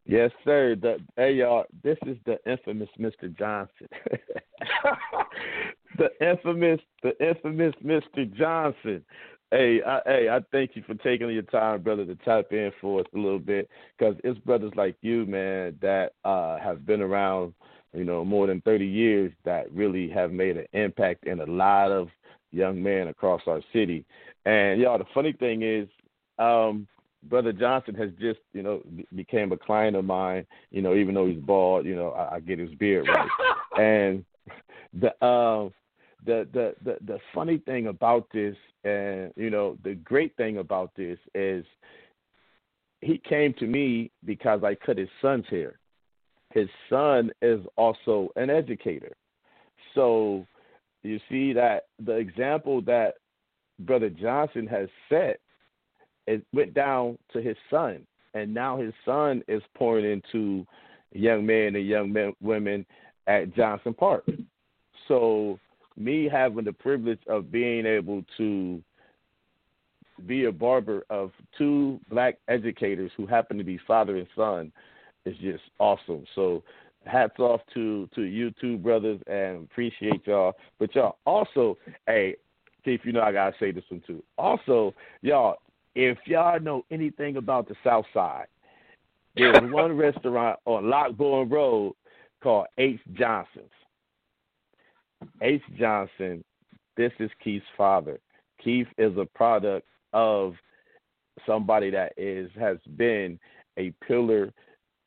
[0.05, 0.75] Yes, sir.
[0.79, 3.35] The, hey, y'all, this is the infamous Mr.
[3.35, 3.87] Johnson.
[5.97, 8.31] the infamous, the infamous Mr.
[8.35, 9.03] Johnson.
[9.51, 13.01] Hey, I, hey, I thank you for taking your time, brother, to tap in for
[13.01, 17.53] us a little bit, because it's brothers like you, man, that uh, have been around,
[17.93, 21.91] you know, more than 30 years that really have made an impact in a lot
[21.91, 22.07] of
[22.51, 24.05] young men across our city.
[24.45, 25.89] And y'all, the funny thing is,
[26.39, 26.87] um,
[27.23, 28.81] brother Johnson has just, you know,
[29.13, 30.45] became a client of mine.
[30.71, 33.29] You know, even though he's bald, you know, I, I get his beard right,
[33.81, 34.23] and
[34.93, 35.71] the um
[36.25, 36.47] the,
[36.83, 41.65] the the funny thing about this, and you know, the great thing about this is
[43.01, 45.79] he came to me because I cut his son's hair.
[46.53, 49.15] His son is also an educator.
[49.95, 50.45] So
[51.03, 53.15] you see that the example that
[53.79, 55.39] Brother Johnson has set,
[56.27, 58.05] it went down to his son.
[58.33, 60.65] And now his son is pouring into
[61.11, 62.85] young men and young men, women
[63.27, 64.25] at Johnson Park.
[65.07, 65.59] So
[66.03, 68.81] me having the privilege of being able to
[70.25, 74.71] be a barber of two black educators who happen to be father and son
[75.25, 76.25] is just awesome.
[76.35, 76.63] So
[77.05, 80.53] hats off to to you two brothers and appreciate y'all.
[80.79, 82.35] But y'all also, hey,
[82.83, 84.23] Keith, you know I gotta say this one too.
[84.37, 85.57] Also, y'all,
[85.95, 88.47] if y'all know anything about the South Side,
[89.35, 91.95] there's one restaurant on Lockbourne Road
[92.41, 93.65] called H Johnson's.
[95.41, 96.43] H Johnson,
[96.97, 98.19] this is Keith's father.
[98.63, 100.53] Keith is a product of
[101.45, 103.39] somebody that is has been
[103.77, 104.51] a pillar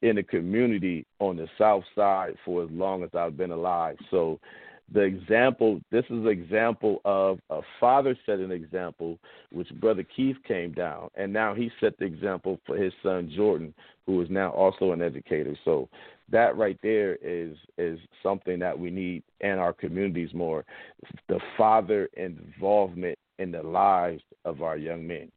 [0.02, 3.96] in the community on the south side for as long as I've been alive.
[4.10, 4.38] So
[4.92, 9.18] the example this is an example of a father set an example
[9.50, 13.72] which brother keith came down and now he set the example for his son jordan
[14.06, 15.88] who is now also an educator so
[16.30, 20.64] that right there is is something that we need in our communities more
[21.28, 25.30] the father involvement in the lives of our young men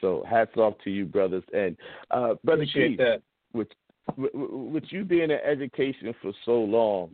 [0.00, 1.76] so hats off to you brothers and
[2.10, 3.22] uh brother Appreciate keith that.
[3.52, 3.68] with
[4.16, 7.10] with you being in education for so long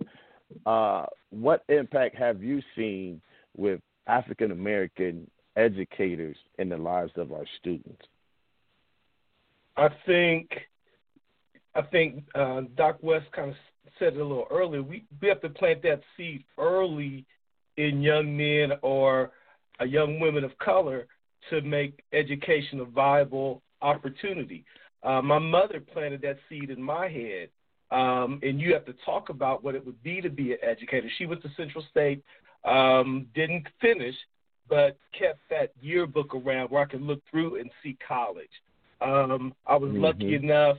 [0.66, 3.20] uh, what impact have you seen
[3.56, 8.02] with African American educators in the lives of our students?
[9.76, 10.50] I think
[11.74, 13.56] I think uh, Doc West kind of
[13.98, 14.82] said it a little earlier.
[14.82, 17.24] We we have to plant that seed early
[17.76, 19.30] in young men or
[19.80, 21.06] uh, young women of color
[21.50, 24.64] to make education a viable opportunity.
[25.02, 27.48] Uh, my mother planted that seed in my head
[27.90, 31.08] um, and you have to talk about what it would be to be an educator.
[31.18, 32.22] She went to Central State,
[32.64, 34.14] um, didn't finish,
[34.68, 38.50] but kept that yearbook around where I could look through and see college.
[39.00, 40.02] Um, I was mm-hmm.
[40.02, 40.76] lucky enough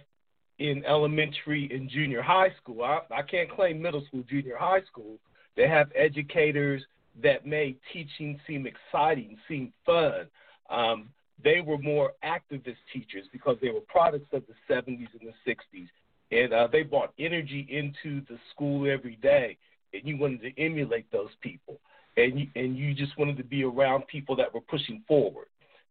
[0.70, 2.84] in elementary and junior high school.
[2.84, 5.18] I, I can't claim middle school, junior high school.
[5.56, 6.84] They have educators
[7.22, 10.28] that made teaching seem exciting, seem fun.
[10.70, 11.10] Um,
[11.44, 15.88] they were more activist teachers because they were products of the 70s and the 60s
[16.32, 19.58] and uh, they brought energy into the school every day,
[19.94, 21.80] and you wanted to emulate those people,
[22.18, 25.48] and you, and you just wanted to be around people that were pushing forward.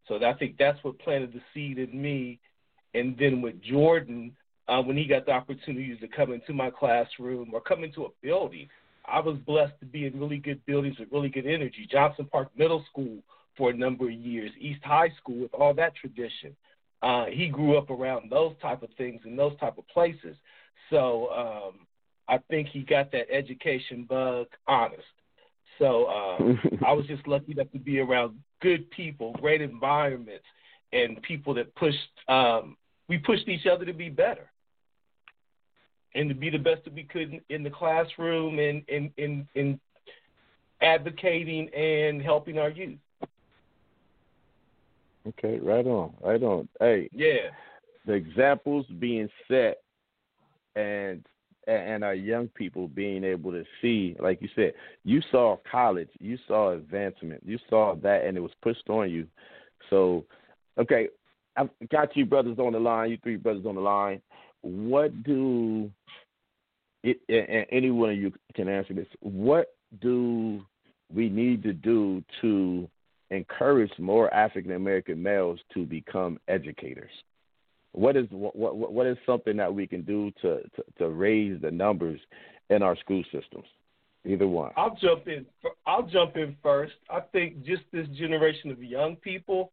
[0.09, 2.39] So I think that's what planted the seed in me,
[2.95, 4.35] and then with Jordan,
[4.71, 8.09] uh, when he got the opportunities to come into my classroom or come into a
[8.23, 8.69] building,
[9.05, 11.89] I was blessed to be in really good buildings with really good energy.
[11.91, 13.19] Johnson Park Middle School
[13.57, 16.55] for a number of years, East High School with all that tradition.
[17.03, 20.37] Uh, he grew up around those type of things in those type of places.
[20.89, 21.87] So um,
[22.29, 25.03] I think he got that education bug honest.
[25.81, 26.39] So uh,
[26.87, 30.45] I was just lucky enough to be around good people, great environments,
[30.93, 31.99] and people that pushed.
[32.29, 32.77] Um,
[33.09, 34.50] we pushed each other to be better
[36.15, 39.81] and to be the best that we could in the classroom and in in, in
[40.83, 42.99] advocating and helping our youth.
[45.29, 46.69] Okay, right on, right on.
[46.81, 47.51] Hey, yeah,
[48.07, 49.83] the examples being set,
[50.75, 51.25] and
[51.67, 54.73] and our young people being able to see, like you said,
[55.05, 59.27] you saw college, you saw advancement, you saw that, and it was pushed on you.
[59.89, 60.25] So,
[60.79, 61.09] okay,
[61.57, 64.21] I've got you brothers on the line, you three brothers on the line.
[64.63, 65.91] What do
[67.03, 69.07] it, and any one of you can answer this.
[69.21, 70.63] What do
[71.13, 72.89] we need to do to
[73.31, 77.11] encourage more African American males to become educators?
[77.93, 81.61] What is what, what what is something that we can do to, to, to raise
[81.61, 82.21] the numbers
[82.69, 83.67] in our school systems?
[84.27, 84.71] Either one.
[84.77, 85.47] I'll jump in.
[85.87, 86.93] I'll jump in first.
[87.09, 89.73] I think just this generation of young people,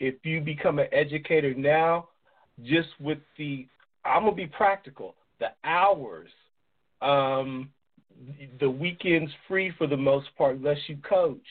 [0.00, 2.08] if you become an educator now,
[2.64, 3.68] just with the,
[4.04, 5.14] I'm gonna be practical.
[5.40, 6.30] The hours,
[7.02, 7.70] um,
[8.60, 11.44] the weekends free for the most part, unless you coach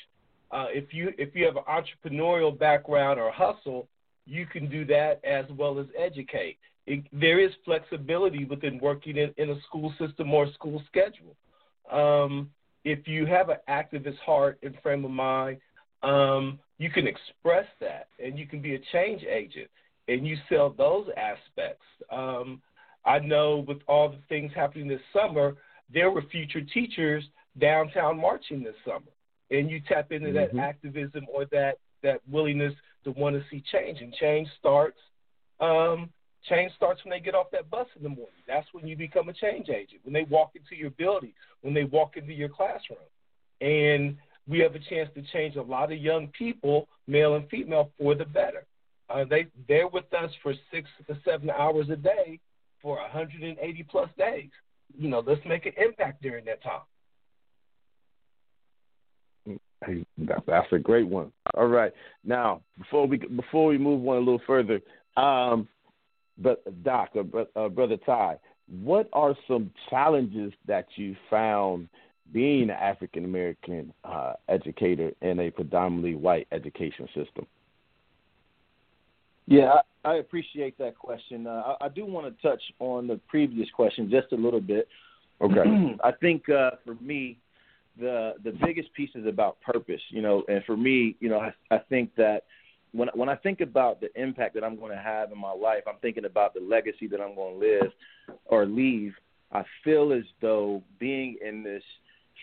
[0.54, 3.88] uh, if you if you have an entrepreneurial background or hustle,
[4.28, 6.58] you can do that as well as educate.
[6.86, 11.36] It, there is flexibility within working in, in a school system or school schedule.
[11.92, 12.52] Um,
[12.86, 15.58] if you have an activist heart and frame of mind,
[16.04, 19.70] um, you can express that and you can be a change agent
[20.08, 21.86] and you sell those aspects.
[22.12, 22.62] Um,
[23.06, 25.56] I know with all the things happening this summer,
[25.94, 27.24] there were future teachers
[27.60, 29.12] downtown marching this summer
[29.54, 30.58] and you tap into mm-hmm.
[30.58, 32.74] that activism or that that willingness
[33.06, 34.98] to want to see change, and change starts
[35.60, 36.10] um,
[36.50, 38.34] change starts when they get off that bus in the morning.
[38.48, 40.02] That's when you become a change agent.
[40.04, 43.00] When they walk into your building, when they walk into your classroom,
[43.62, 47.92] and we have a chance to change a lot of young people, male and female,
[47.98, 48.66] for the better.
[49.10, 52.40] Uh, they they're with us for six to seven hours a day
[52.82, 54.50] for 180 plus days.
[54.98, 56.82] You know, let's make an impact during that time.
[59.86, 60.06] Hey,
[60.48, 61.32] that's a great one.
[61.56, 61.92] All right,
[62.24, 64.82] now before we before we move on a little further,
[65.18, 65.68] um,
[66.38, 68.38] but Doc, uh, uh, brother Ty,
[68.82, 71.90] what are some challenges that you found
[72.32, 77.46] being an African American uh, educator in a predominantly white education system?
[79.46, 79.74] Yeah,
[80.06, 81.48] I, I appreciate that question.
[81.48, 84.88] Uh, I, I, do want to touch on the previous question just a little bit.
[85.42, 85.64] Okay.
[86.04, 87.38] I think uh, for me,
[88.00, 90.02] the the biggest piece is about purpose.
[90.10, 92.44] You know, and for me, you know, I, I think that
[92.94, 95.84] when when I think about the impact that I'm going to have in my life,
[95.88, 97.92] I'm thinking about the legacy that I'm going to live
[98.46, 99.14] or leave.
[99.52, 101.84] I feel as though being in this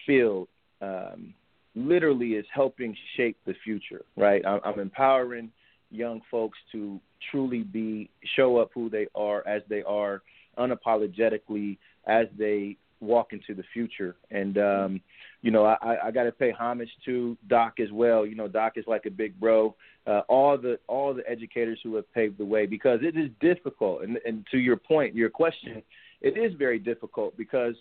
[0.06, 0.48] field
[0.80, 1.34] um,
[1.74, 4.02] literally is helping shape the future.
[4.16, 5.50] Right, I'm, I'm empowering
[5.90, 7.00] young folks to
[7.30, 10.22] truly be show up who they are as they are
[10.58, 14.16] unapologetically as they walk into the future.
[14.30, 15.00] And um,
[15.42, 18.26] you know, I, I got to pay homage to Doc as well.
[18.26, 19.74] You know, Doc is like a big bro.
[20.06, 24.02] Uh, all the all the educators who have paved the way because it is difficult.
[24.02, 25.82] And, and to your point, your question,
[26.20, 27.74] it is very difficult because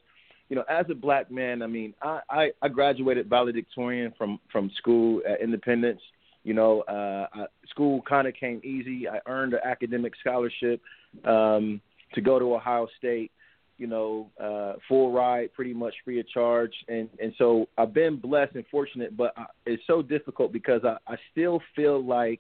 [0.49, 4.71] you know, as a black man, I mean, I, I, I graduated valedictorian from from
[4.77, 6.01] school at Independence.
[6.49, 9.07] You know, uh, I, school kind of came easy.
[9.07, 10.81] I earned an academic scholarship
[11.23, 11.79] um,
[12.15, 13.31] to go to Ohio State.
[13.77, 18.19] You know, uh, full ride, pretty much free of charge, and and so I've been
[18.19, 19.15] blessed and fortunate.
[19.15, 22.39] But I, it's so difficult because I, I still feel like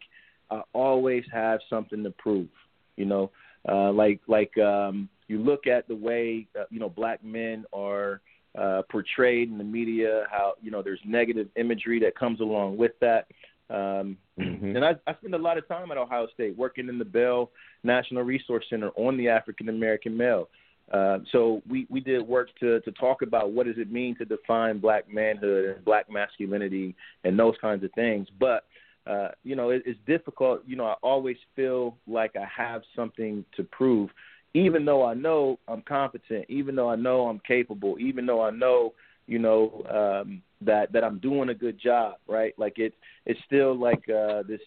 [0.49, 2.49] I always have something to prove.
[2.95, 3.29] You know,
[3.71, 8.21] uh, like like um, you look at the way uh, you know black men are
[8.57, 12.93] uh, portrayed in the media, how you know there's negative imagery that comes along with
[13.01, 13.27] that.
[13.69, 14.75] Um, mm-hmm.
[14.75, 17.51] And I, I spend a lot of time at Ohio State working in the Bell
[17.83, 20.49] National Resource Center on the African American male.
[20.91, 24.25] Uh, so we, we did work to, to talk about what does it mean to
[24.25, 28.27] define black manhood and black masculinity and those kinds of things.
[28.39, 28.65] But
[29.05, 30.61] uh, you know, it, it's difficult.
[30.67, 34.09] You know, I always feel like I have something to prove,
[34.53, 38.49] even though I know I'm competent, even though I know I'm capable, even though I
[38.51, 38.93] know
[39.29, 42.53] you know um that that I'm doing a good job, right?
[42.57, 44.59] Like it's it's still like uh this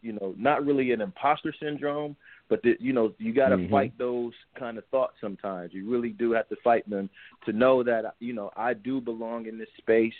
[0.00, 2.14] you know, not really an imposter syndrome,
[2.48, 3.72] but the, you know, you got to mm-hmm.
[3.72, 5.72] fight those kind of thoughts sometimes.
[5.72, 7.10] You really do have to fight them
[7.46, 10.14] to know that you know, I do belong in this space.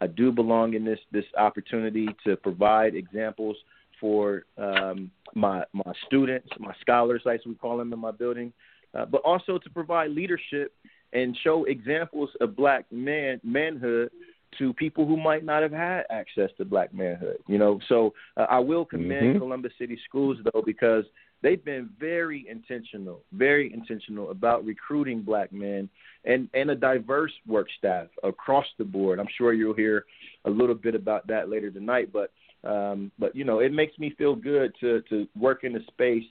[0.00, 3.56] I do belong in this this opportunity to provide examples
[4.00, 8.52] for um, my my students, my scholars, as we call them in my building,
[8.94, 10.74] uh, but also to provide leadership
[11.12, 14.10] and show examples of black man manhood
[14.58, 17.38] to people who might not have had access to black manhood.
[17.46, 19.38] You know, so uh, I will commend mm-hmm.
[19.38, 21.04] Columbus City Schools though because
[21.42, 25.88] they've been very intentional, very intentional about recruiting black men
[26.24, 29.20] and and a diverse work staff across the board.
[29.20, 30.04] I'm sure you'll hear
[30.44, 32.32] a little bit about that later tonight, but
[32.64, 36.24] um, but you know, it makes me feel good to to work in a space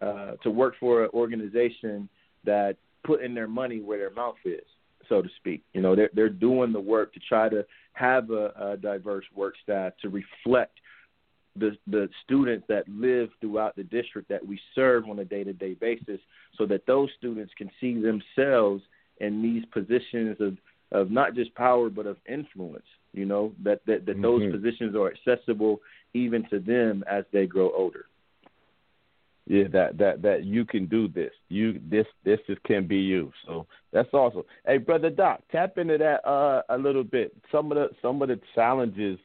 [0.00, 2.08] uh, to work for an organization
[2.44, 4.64] that putting their money where their mouth is,
[5.08, 5.62] so to speak.
[5.72, 9.54] You know, they're they're doing the work to try to have a, a diverse work
[9.62, 10.78] staff to reflect
[11.54, 15.52] the the students that live throughout the district that we serve on a day to
[15.52, 16.20] day basis,
[16.56, 18.82] so that those students can see themselves
[19.20, 20.56] in these positions of
[20.92, 22.86] of not just power but of influence.
[23.12, 24.22] You know that that, that mm-hmm.
[24.22, 25.80] those positions are accessible
[26.14, 28.06] even to them as they grow older
[29.46, 31.30] yeah, that that that you can do this.
[31.48, 33.32] You this this is, can be you.
[33.46, 34.42] So that's awesome.
[34.66, 37.32] Hey, brother Doc, tap into that uh, a little bit.
[37.52, 39.18] Some of the some of the challenges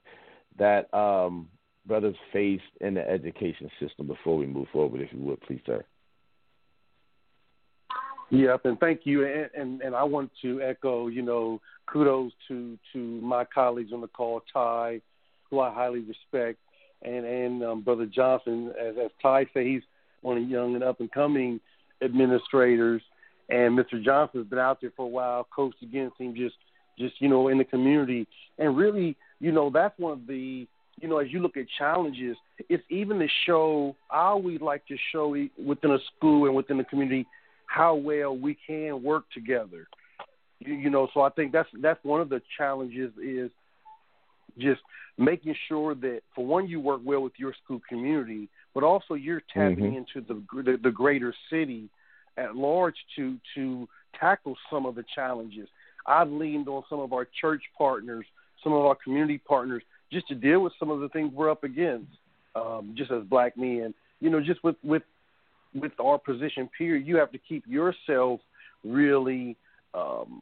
[0.60, 1.48] that um,
[1.88, 5.84] brothers face in the education system before we move forward, if you would, please, sir.
[8.30, 9.26] Yep, and thank you.
[9.26, 11.60] And, and and I want to echo, you know,
[11.92, 15.02] kudos to to my colleagues on the call, Ty,
[15.50, 16.60] who I highly respect,
[17.02, 19.82] and and um, brother Johnson, as as Ty said, he's
[20.22, 21.60] one of the young and up and coming
[22.02, 23.02] administrators.
[23.50, 24.02] And Mr.
[24.04, 26.56] Johnson's been out there for a while, coached against him, just
[26.98, 28.28] just you know in the community.
[28.58, 30.68] And really, you know, that's one of the
[31.00, 32.38] you know as you look at challenges,
[32.70, 33.96] it's even to show.
[34.10, 37.28] I always like to show within a school and within the community
[37.66, 39.88] how well we can work together.
[40.60, 43.52] You, you know, so I think that's that's one of the challenges is
[44.58, 44.82] just
[45.18, 49.42] making sure that for one you work well with your school community, but also you're
[49.54, 49.98] tapping Mhm.
[49.98, 51.90] into the, the the greater city
[52.38, 53.88] at large to to
[54.20, 55.68] tackle some of the challenges.
[56.06, 58.26] I've leaned on some of our church partners,
[58.64, 61.64] some of our community partners, just to deal with some of the things we're up
[61.64, 62.12] against,
[62.56, 63.94] um, just as black men.
[64.20, 65.04] You know, just with with
[65.74, 68.42] with our position period, you have to keep yourself
[68.84, 69.56] really,
[69.94, 70.42] um,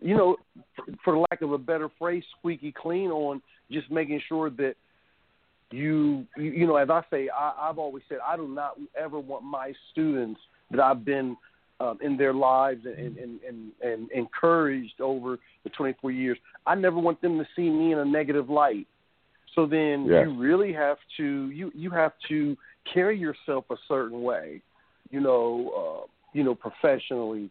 [0.00, 0.36] you know,
[0.76, 4.76] for, for lack of a better phrase, squeaky clean on just making sure that
[5.70, 9.18] you, you, you know, as I say, I, I've always said I do not ever
[9.18, 10.40] want my students
[10.70, 11.36] that I've been
[11.80, 16.38] um, in their lives and, and, and, and encouraged over the 24 years.
[16.66, 18.86] I never want them to see me in a negative light.
[19.54, 20.22] So then Yeah.
[20.22, 22.56] you really have to you you have to
[22.92, 24.62] carry yourself a certain way,
[25.10, 27.50] you know, uh, you know, professionally.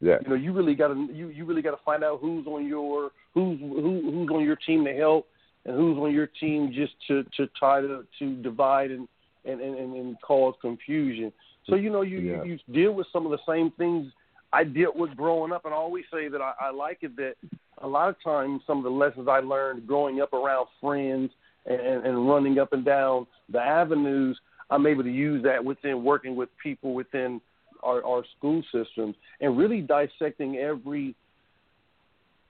[0.00, 0.18] Yeah.
[0.22, 2.66] You know, you really got to you you really got to find out who's on
[2.66, 5.26] your who's who, who's on your team to help
[5.66, 9.08] and who's on your team just to to try to to divide and
[9.44, 11.32] and and, and cause confusion.
[11.68, 12.44] So you know you, Yeah.
[12.44, 14.12] you you deal with some of the same things
[14.52, 17.34] I dealt with growing up, and I always say that I, I like it that
[17.78, 21.30] a lot of times some of the lessons I learned growing up around friends
[21.66, 24.38] and, and running up and down the avenues,
[24.70, 27.40] I'm able to use that within working with people within
[27.82, 31.14] our, our school systems and really dissecting every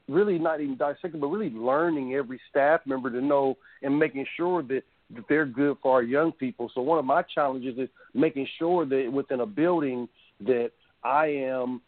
[0.09, 4.62] really not even dissecting, but really learning every staff member to know and making sure
[4.62, 4.82] that,
[5.28, 6.70] they're good for our young people.
[6.74, 10.09] So one of my challenges is making sure that within a building
[10.40, 10.70] that
[11.05, 11.82] I am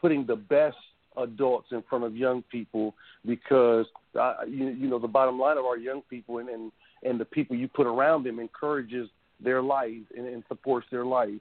[0.00, 0.76] putting the best
[1.16, 2.94] adults in front of young people
[3.26, 3.86] because
[4.18, 6.72] uh, you, you know the bottom line of our young people and, and
[7.02, 9.08] and the people you put around them encourages
[9.42, 11.40] their life and, and supports their life.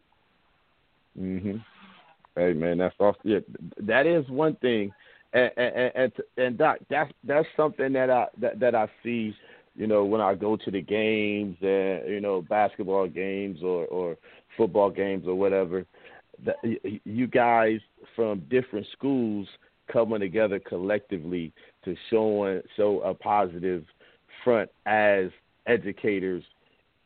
[1.19, 1.63] Mhm.
[2.35, 3.21] Hey man, that's awesome.
[3.23, 3.39] Yeah,
[3.81, 4.91] that is one thing,
[5.33, 9.33] and and and, and Doc, that's that's something that I that, that I see.
[9.75, 14.17] You know, when I go to the games and you know basketball games or or
[14.57, 15.85] football games or whatever,
[16.45, 16.57] that
[17.03, 17.79] you guys
[18.15, 19.47] from different schools
[19.91, 21.51] coming together collectively
[21.85, 23.83] to show show a positive
[24.43, 25.29] front as
[25.67, 26.43] educators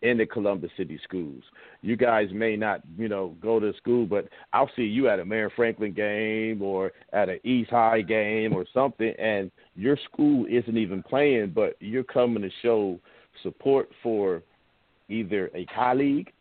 [0.04, 1.42] in the Columbus City schools.
[1.82, 5.26] You guys may not, you know, go to school, but I'll see you at a
[5.26, 10.78] Marion Franklin game or at an East High game or something, and your school isn't
[10.78, 13.00] even playing, but you're coming to show
[13.42, 14.44] support for
[15.10, 16.32] either a colleague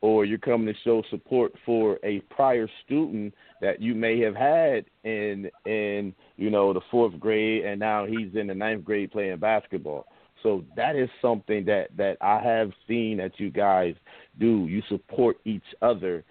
[0.00, 4.84] or you're coming to show support for a prior student that you may have had
[5.04, 9.38] in in you know the fourth grade and now he's in the ninth grade playing
[9.38, 10.06] basketball
[10.42, 13.94] so that is something that that i have seen that you guys
[14.38, 16.24] do you support each other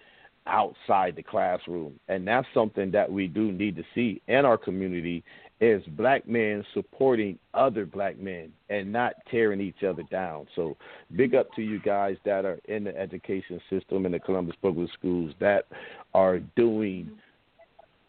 [0.46, 5.24] outside the classroom and that's something that we do need to see in our community
[5.60, 10.46] is black men supporting other black men and not tearing each other down.
[10.54, 10.76] So
[11.16, 14.90] big up to you guys that are in the education system in the Columbus Public
[14.92, 15.64] Schools that
[16.12, 17.10] are doing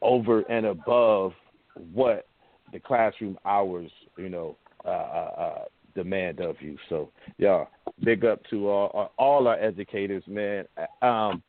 [0.02, 1.32] over and above
[1.94, 2.28] what
[2.74, 5.64] the classroom hours, you know, uh, uh, uh,
[5.98, 6.78] demand of you.
[6.88, 7.66] So yeah,
[8.04, 10.66] big up to all all our educators, man.
[11.02, 11.44] Um,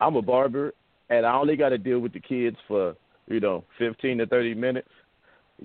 [0.00, 0.72] I'm a barber,
[1.10, 2.96] and I only got to deal with the kids for
[3.26, 4.88] you know 15 to 30 minutes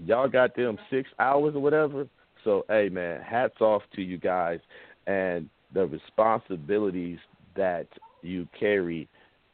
[0.06, 2.08] y'all got them six hours or whatever.
[2.44, 4.60] So hey man, hats off to you guys
[5.08, 7.20] and the responsibilities
[7.56, 7.88] that
[8.22, 9.08] you carry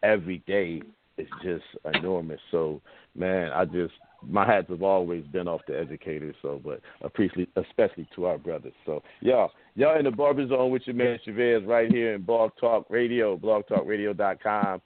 [0.03, 0.81] every day
[1.17, 2.39] is just enormous.
[2.51, 2.81] So
[3.15, 3.93] man, I just
[4.27, 6.35] my hats have always been off to educators.
[6.41, 8.73] So, but appreciate especially to our brothers.
[8.85, 12.51] So y'all, y'all in the barber zone with your man Chavez right here in Blog
[12.59, 14.81] Talk Radio, blogtalkradio.com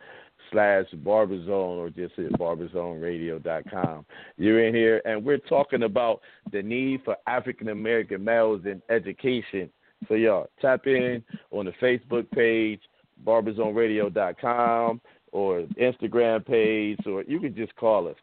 [0.52, 4.06] slash barberzone or just hit barberzoneradio.com.
[4.38, 6.22] You're in here and we're talking about
[6.52, 9.70] the need for African American males in education.
[10.08, 12.82] So y'all tap in on the Facebook page,
[13.26, 15.02] barberzoneradio.com
[15.32, 18.16] or Instagram page or you can just call us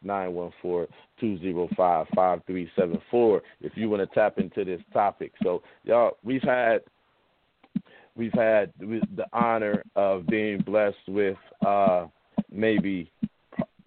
[1.21, 5.31] 914-205-5374 if you want to tap into this topic.
[5.43, 6.81] So y'all we've had
[8.15, 12.07] we've had the honor of being blessed with uh,
[12.51, 13.11] maybe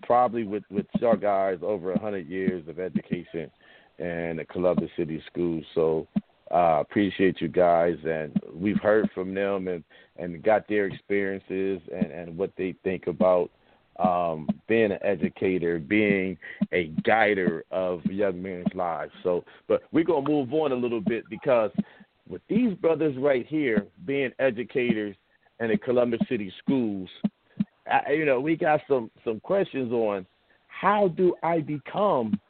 [0.03, 3.51] probably with with your guys over a hundred years of education
[3.99, 5.65] in the Columbus City schools.
[5.75, 6.07] So
[6.51, 9.85] uh, appreciate you guys, and we've heard from them and
[10.17, 13.51] and got their experiences and and what they think about
[13.99, 16.37] um, being an educator, being
[16.73, 19.13] a guider of young men's lives.
[19.23, 21.71] So, but we're gonna move on a little bit because
[22.29, 25.17] with these brothers right here being educators
[25.61, 27.09] in the Columbus City schools,
[27.91, 30.27] I, you know, we got some some questions on
[30.67, 32.41] how do I become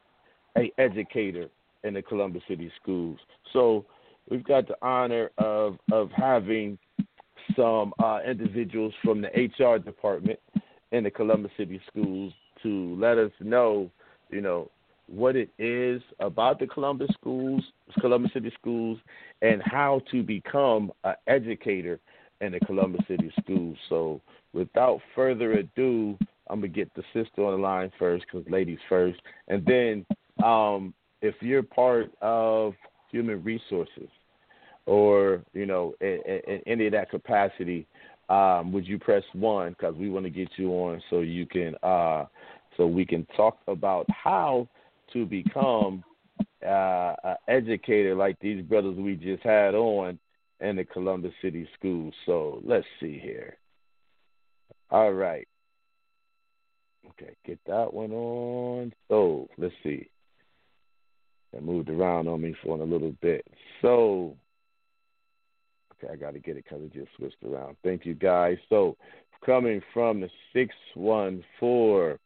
[0.57, 1.49] a educator
[1.85, 3.19] in the Columbus City schools.
[3.53, 3.85] So
[4.29, 6.79] we've got the honor of of having
[7.57, 10.39] some uh, individuals from the HR department
[10.93, 13.91] in the Columbus City schools to let us know,
[14.31, 14.71] you know,
[15.07, 17.63] what it is about the Columbus schools,
[18.01, 18.99] Columbus City schools,
[19.43, 21.99] and how to become an educator
[22.41, 23.77] in the Columbus City schools.
[23.89, 24.21] So,
[24.53, 26.17] without further ado,
[26.49, 30.07] I'm gonna get the sister on the line first, because ladies first, and then
[30.45, 32.75] um, if you're part of
[33.11, 34.09] human resources
[34.87, 37.87] or you know in, in any of that capacity,
[38.29, 39.71] um, would you press one?
[39.71, 42.27] Because we want to get you on so you can uh,
[42.77, 44.69] so we can talk about how
[45.13, 46.05] to become
[46.65, 50.19] uh, an educator like these brothers we just had on
[50.61, 52.15] in the Columbus City schools.
[52.27, 53.57] So let's see here.
[54.91, 55.47] All right.
[57.11, 58.93] Okay, get that one on.
[59.09, 60.09] So let's see.
[61.53, 63.45] It moved around on me for a little bit.
[63.83, 64.37] So,
[65.95, 67.77] okay, I got to get it because it just switched around.
[67.83, 68.57] Thank you, guys.
[68.69, 68.97] So,
[69.45, 72.19] coming from the 614,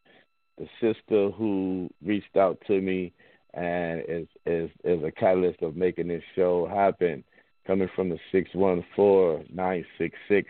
[0.58, 3.12] the sister who reached out to me
[3.54, 7.24] and is is is a catalyst of making this show happen.
[7.66, 10.48] Coming from the six one four nine six six,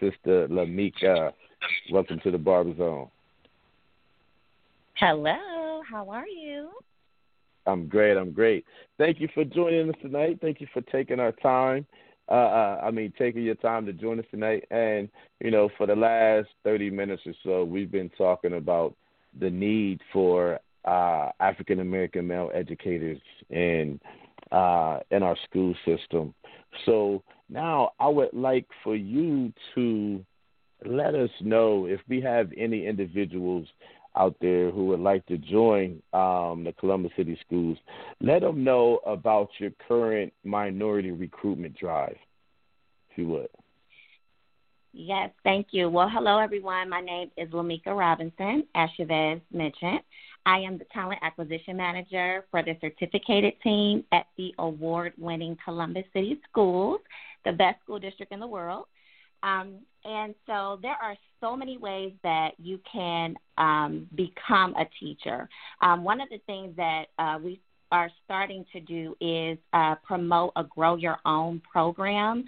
[0.00, 1.32] Sister Lamika.
[1.90, 3.08] Welcome to the Barber Zone.
[4.94, 6.70] Hello, how are you?
[7.66, 8.16] I'm great.
[8.16, 8.64] I'm great.
[8.98, 10.38] Thank you for joining us tonight.
[10.40, 11.86] Thank you for taking our time.
[12.28, 14.64] Uh, uh, I mean, taking your time to join us tonight.
[14.70, 15.08] And
[15.40, 18.94] you know, for the last 30 minutes or so, we've been talking about
[19.38, 24.00] the need for uh, African American male educators in
[24.50, 26.34] uh, in our school system.
[26.86, 30.24] So now I would like for you to
[30.84, 33.66] let us know if we have any individuals
[34.16, 37.78] out there who would like to join um, the Columbus City Schools.
[38.20, 42.16] Let them know about your current minority recruitment drive,
[43.10, 43.48] if you would.
[44.92, 45.88] Yes, thank you.
[45.88, 46.90] Well, hello, everyone.
[46.90, 50.00] My name is Lamika Robinson, as Chavez mentioned.
[50.44, 56.04] I am the Talent Acquisition Manager for the certificated team at the award winning Columbus
[56.12, 57.00] City Schools,
[57.44, 58.84] the best school district in the world.
[59.42, 65.48] Um, and so there are so many ways that you can um, become a teacher.
[65.80, 70.52] Um, one of the things that uh, we are starting to do is uh, promote
[70.56, 72.44] a grow your own program.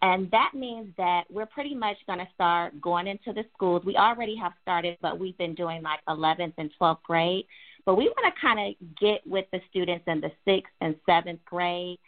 [0.00, 3.82] And that means that we're pretty much going to start going into the schools.
[3.84, 7.46] We already have started, but we've been doing like 11th and 12th grade.
[7.84, 11.44] But we want to kind of get with the students in the sixth and seventh
[11.44, 11.98] grade,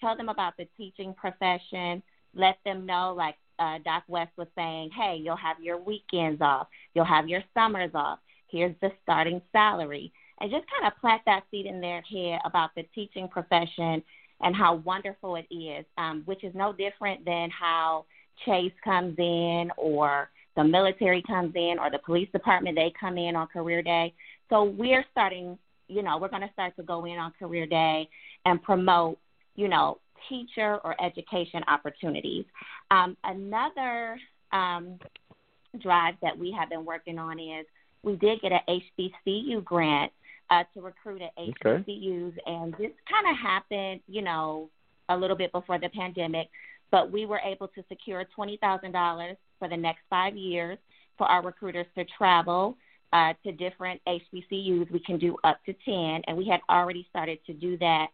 [0.00, 2.02] tell them about the teaching profession,
[2.34, 6.68] let them know, like uh, Doc West was saying, hey, you'll have your weekends off,
[6.94, 8.18] you'll have your summers off.
[8.48, 10.12] Here's the starting salary.
[10.40, 14.02] And just kind of plant that seed in their head about the teaching profession
[14.40, 18.04] and how wonderful it is, um, which is no different than how
[18.44, 23.36] Chase comes in or the military comes in or the police department, they come in
[23.36, 24.14] on career day.
[24.48, 28.08] So we're starting, you know, we're going to start to go in on career day
[28.44, 29.18] and promote,
[29.56, 29.98] you know,
[30.28, 32.44] teacher or education opportunities.
[32.90, 34.18] Um, another
[34.52, 34.98] um,
[35.80, 37.66] drive that we have been working on is
[38.02, 40.12] we did get an HBCU grant
[40.50, 42.40] uh, to recruit at HBCUs, okay.
[42.46, 44.70] and this kind of happened, you know,
[45.08, 46.48] a little bit before the pandemic.
[46.90, 50.78] But we were able to secure twenty thousand dollars for the next five years
[51.18, 52.78] for our recruiters to travel
[53.12, 54.90] uh, to different HBCUs.
[54.90, 58.06] We can do up to ten, and we had already started to do that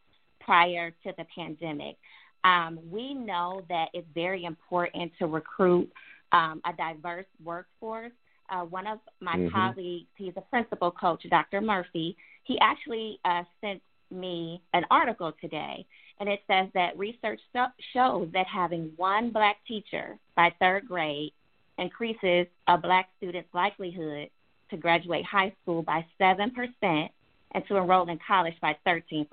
[0.44, 1.96] prior to the pandemic.
[2.44, 5.90] Um, we know that it's very important to recruit
[6.32, 8.12] um, a diverse workforce
[8.50, 9.54] uh, one of my mm-hmm.
[9.54, 11.60] colleagues, he's a principal coach, Dr.
[11.60, 13.80] Murphy, he actually uh, sent
[14.10, 15.86] me an article today,
[16.20, 21.32] and it says that research so- shows that having one black teacher by third grade
[21.78, 24.28] increases a black student's likelihood
[24.70, 26.50] to graduate high school by 7%
[26.82, 29.26] and to enroll in college by 13%.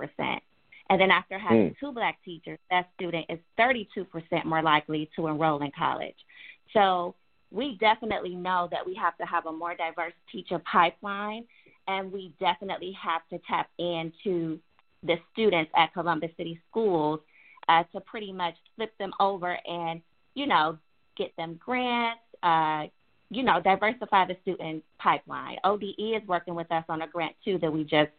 [0.91, 1.79] And then after having mm.
[1.79, 6.17] two black teachers, that student is 32% more likely to enroll in college.
[6.73, 7.15] So
[7.49, 11.45] we definitely know that we have to have a more diverse teacher pipeline,
[11.87, 14.59] and we definitely have to tap into
[15.03, 17.21] the students at Columbus City Schools
[17.69, 20.01] uh, to pretty much flip them over and,
[20.33, 20.77] you know,
[21.17, 22.83] get them grants, uh,
[23.29, 25.55] you know, diversify the student pipeline.
[25.63, 28.11] ODE is working with us on a grant, too, that we just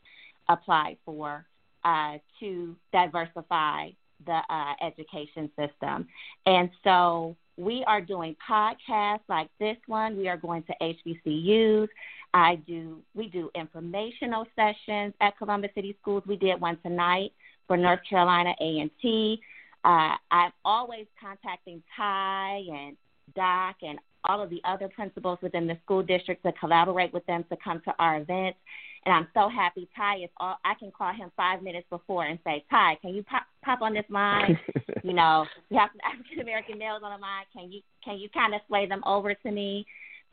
[0.49, 1.45] applied for
[1.85, 3.91] uh, to diversify
[4.27, 6.07] the uh, education system.
[6.47, 10.17] And so we are doing podcasts like this one.
[10.17, 11.89] We are going to HBCUs.
[12.35, 16.23] I do we do informational sessions at Columbus City Schools.
[16.27, 17.33] We did one tonight
[17.67, 19.41] for North Carolina A and T.
[19.85, 22.97] Uh, I'm always contacting Ty and
[23.35, 27.45] Doc and all of the other principals within the school district to collaborate with them
[27.51, 28.59] to come to our events.
[29.05, 32.39] And I'm so happy Ty is all I can call him five minutes before and
[32.45, 34.59] say, Ty, can you pop pop on this line?
[35.03, 37.45] you know, you have some African American males on the line.
[37.53, 39.85] Can you can you kind of sway them over to me?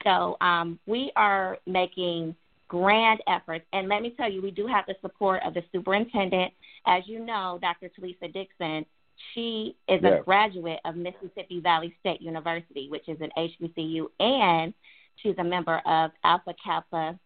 [0.04, 2.36] So um, we are making
[2.68, 3.66] grand efforts.
[3.74, 6.54] And let me tell you, we do have the support of the superintendent.
[6.86, 7.90] As you know, Dr.
[7.90, 8.86] Talisa Dixon,
[9.34, 14.74] she is a graduate of Mississippi Valley State University, which is an HBCU, and
[15.18, 17.20] she's a member of Alpha Kappa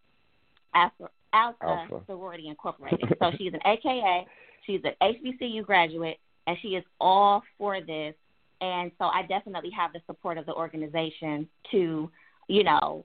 [0.74, 2.02] Alpha, Alpha, Alpha.
[2.06, 3.14] Sorority Incorporated.
[3.18, 4.26] so she's an AKA,
[4.66, 8.14] she's an HBCU graduate, and she is all for this.
[8.60, 12.10] And so I definitely have the support of the organization to,
[12.48, 13.04] you know,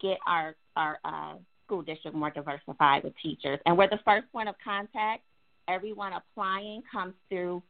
[0.00, 1.34] get our our uh,
[1.66, 3.60] school district more diversified with teachers.
[3.66, 5.22] And we're the first point of contact.
[5.68, 7.62] Everyone applying comes through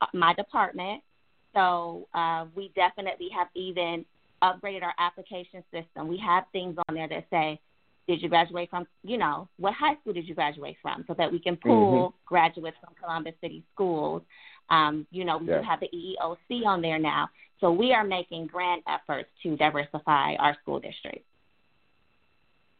[0.00, 1.02] uh, my department.
[1.54, 4.04] So uh, we definitely have even
[4.42, 6.08] upgraded our application system.
[6.08, 7.58] We have things on there that say,
[8.08, 11.30] did you graduate from, you know, what high school did you graduate from, so that
[11.30, 12.16] we can pull Mm-hmm.
[12.26, 14.22] graduates from Columbus City schools.
[14.70, 15.58] Um, you know, we Yeah.
[15.58, 17.28] do have the EEOC on there now.
[17.60, 21.24] So we are making grand efforts to diversify our school district.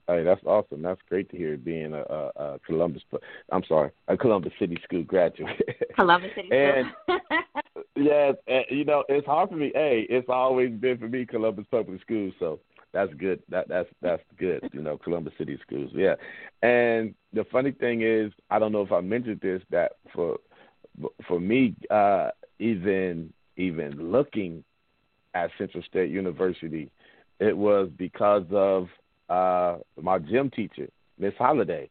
[0.08, 0.82] Hey, that's awesome.
[0.82, 3.02] That's great to hear being a, a, a Columbus.
[3.50, 5.60] I'm sorry, a Columbus City School graduate.
[5.96, 7.20] Columbus City And- Schools.
[7.96, 9.72] yes, and, you know it's hard for me.
[9.74, 12.60] Hey, it's always been for me Columbus Public Schools, so
[12.96, 13.42] that's good.
[13.50, 14.62] That that's that's good.
[14.72, 15.90] You know, Columbus City Schools.
[15.94, 16.14] Yeah,
[16.62, 20.38] and the funny thing is, I don't know if I mentioned this that for
[21.28, 24.64] for me, uh, even even looking
[25.34, 26.90] at Central State University,
[27.38, 28.88] it was because of
[29.28, 30.88] uh, my gym teacher,
[31.18, 31.90] Miss Holiday,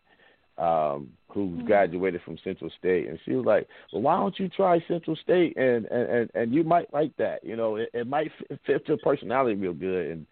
[0.58, 1.66] um, who Mhm.
[1.66, 5.56] graduated from Central State, and she was like, "Well, why don't you try Central State?
[5.58, 7.44] And and and, and you might like that.
[7.44, 10.26] You know, it, it might fit, fit your personality real good." And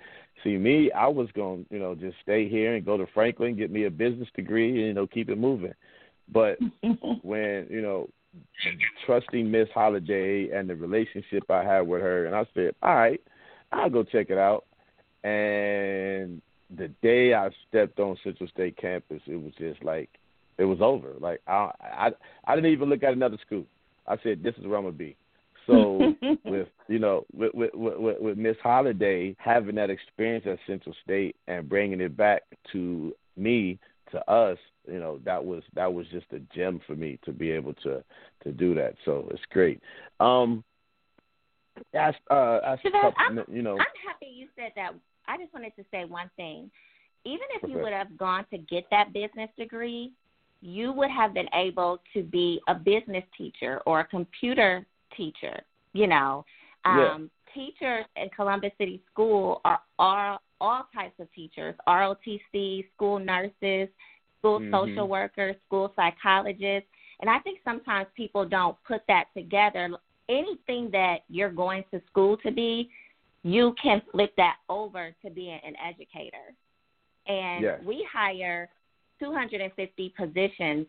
[0.44, 3.58] see, me, I was going, to you know, just stay here and go to Franklin,
[3.58, 5.74] get me a business degree, and you know, keep it moving.
[6.32, 6.58] But
[7.22, 8.10] when you know
[9.06, 13.22] trusting Miss Holiday and the relationship I had with her, and I said, "All right,
[13.72, 14.66] I'll go check it out."
[15.24, 16.42] And
[16.76, 20.10] the day I stepped on Central State campus, it was just like
[20.58, 21.14] it was over.
[21.20, 22.10] Like I, I,
[22.46, 23.66] I didn't even look at another school.
[24.08, 25.16] I said, "This is where I'm gonna be."
[25.68, 26.14] So
[26.46, 31.36] with you know with with with, with Miss Holiday having that experience at Central State
[31.48, 33.80] and bringing it back to me
[34.12, 34.58] to us,
[34.88, 38.04] you know that was that was just a gem for me to be able to
[38.44, 38.96] to do that.
[39.06, 39.82] So it's great.
[40.20, 40.64] Um,
[41.94, 43.74] ask uh couple, you know.
[43.74, 44.94] I'm happy you said that.
[45.28, 46.70] I just wanted to say one thing.
[47.26, 50.12] Even if you would have gone to get that business degree,
[50.62, 54.86] you would have been able to be a business teacher or a computer
[55.16, 55.62] teacher.
[55.94, 56.46] You know,
[56.86, 57.14] Yeah.
[57.14, 63.90] um, teachers in Columbus City School are all all types of teachers: ROTC, school nurses,
[64.40, 64.72] school Mhm.
[64.72, 66.90] social workers, school psychologists.
[67.20, 69.90] And I think sometimes people don't put that together.
[70.30, 72.90] Anything that you're going to school to be,
[73.44, 76.54] you can flip that over to being an educator.
[77.28, 77.82] And Yes.
[77.84, 78.70] we hire
[79.20, 80.88] 250 positions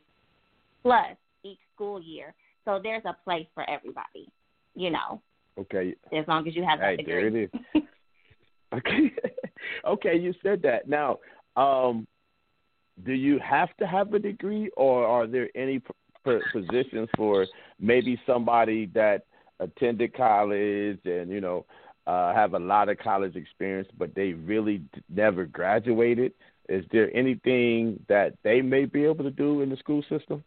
[0.82, 2.34] plus each school year.
[2.64, 4.28] So there's a place for everybody,
[4.74, 5.20] you know,
[5.58, 5.94] Okay.
[6.12, 7.12] as long as you have that Hey, degree.
[7.14, 7.50] there it is.
[8.74, 9.12] Okay.
[9.86, 10.88] okay, you said that.
[10.88, 11.18] Now,
[11.56, 12.08] um,
[13.04, 17.46] do you have to have a degree, or are there any p- positions for
[17.78, 19.26] maybe somebody that
[19.60, 21.66] attended college and you know
[22.06, 26.32] uh, have a lot of college experience, but they really never graduated?
[26.68, 30.42] Is there anything that they may be able to do in the school system?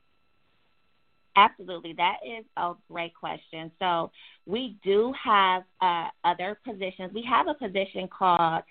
[1.37, 1.93] Absolutely.
[1.97, 3.71] That is a great question.
[3.79, 4.11] So,
[4.47, 7.13] we do have uh, other positions.
[7.13, 8.63] We have a position called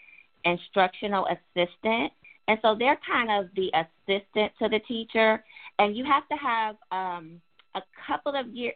[0.45, 2.13] instructional assistant.
[2.49, 5.45] And so they're kind of the assistant to the teacher.
[5.79, 7.41] And you have to have um,
[7.75, 8.75] a couple of years,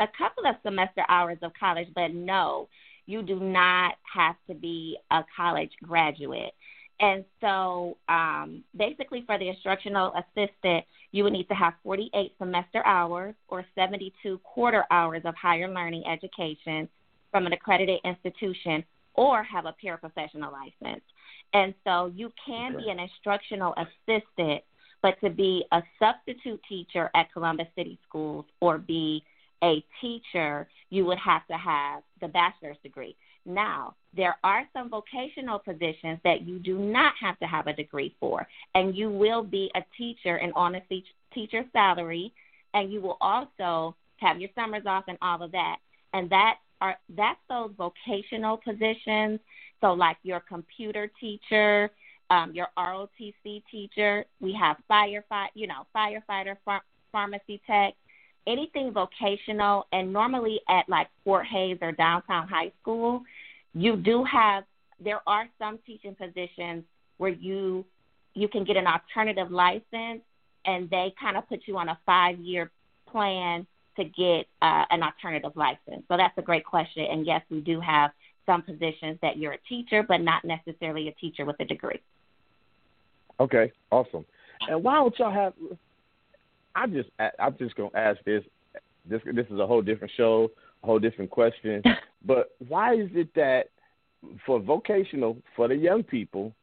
[0.00, 2.68] a couple of semester hours of college, but no,
[3.06, 6.52] you do not have to be a college graduate.
[7.02, 12.86] And so, um, basically, for the instructional assistant, you would need to have 48 semester
[12.86, 16.88] hours or 72 quarter hours of higher learning education
[17.32, 18.84] from an accredited institution
[19.14, 21.02] or have a paraprofessional license.
[21.52, 22.84] And so, you can Okay.
[22.84, 24.62] be an instructional assistant,
[25.02, 29.24] but to be a substitute teacher at Columbus City Schools or be
[29.64, 33.16] a teacher, you would have to have the bachelor's degree.
[33.44, 38.14] Now, there are some vocational positions that you do not have to have a degree
[38.20, 40.82] for, and you will be a teacher and on a
[41.34, 42.32] teacher salary,
[42.74, 45.78] and you will also have your summers off and all of that.
[46.12, 49.40] And that are that's those vocational positions.
[49.80, 51.90] So, like your computer teacher,
[52.30, 57.94] um, your ROTC teacher, we have firefight, you know, firefighter, ph- pharmacy tech,
[58.46, 63.22] anything vocational, and normally at like Fort Hayes or downtown high school,
[63.74, 64.64] you do have
[65.02, 66.84] there are some teaching positions
[67.18, 67.84] where you
[68.34, 70.22] you can get an alternative license
[70.64, 72.70] and they kind of put you on a five year
[73.10, 73.66] plan
[73.96, 76.02] to get uh, an alternative license.
[76.08, 77.04] So that's a great question.
[77.10, 78.10] And yes, we do have
[78.46, 82.00] some positions that you're a teacher, but not necessarily a teacher with a degree.
[83.38, 84.24] Okay, awesome.
[84.68, 85.52] And why don't y'all have?
[86.74, 88.42] I just I'm just gonna ask this.
[89.08, 90.50] This this is a whole different show,
[90.82, 91.82] a whole different question.
[92.24, 93.64] but why is it that
[94.46, 96.54] for vocational for the young people,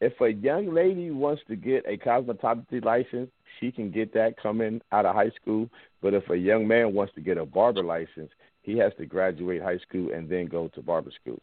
[0.00, 4.80] if a young lady wants to get a cosmetology license, she can get that coming
[4.92, 5.68] out of high school.
[6.02, 8.30] But if a young man wants to get a barber license,
[8.62, 11.40] he has to graduate high school and then go to barber school.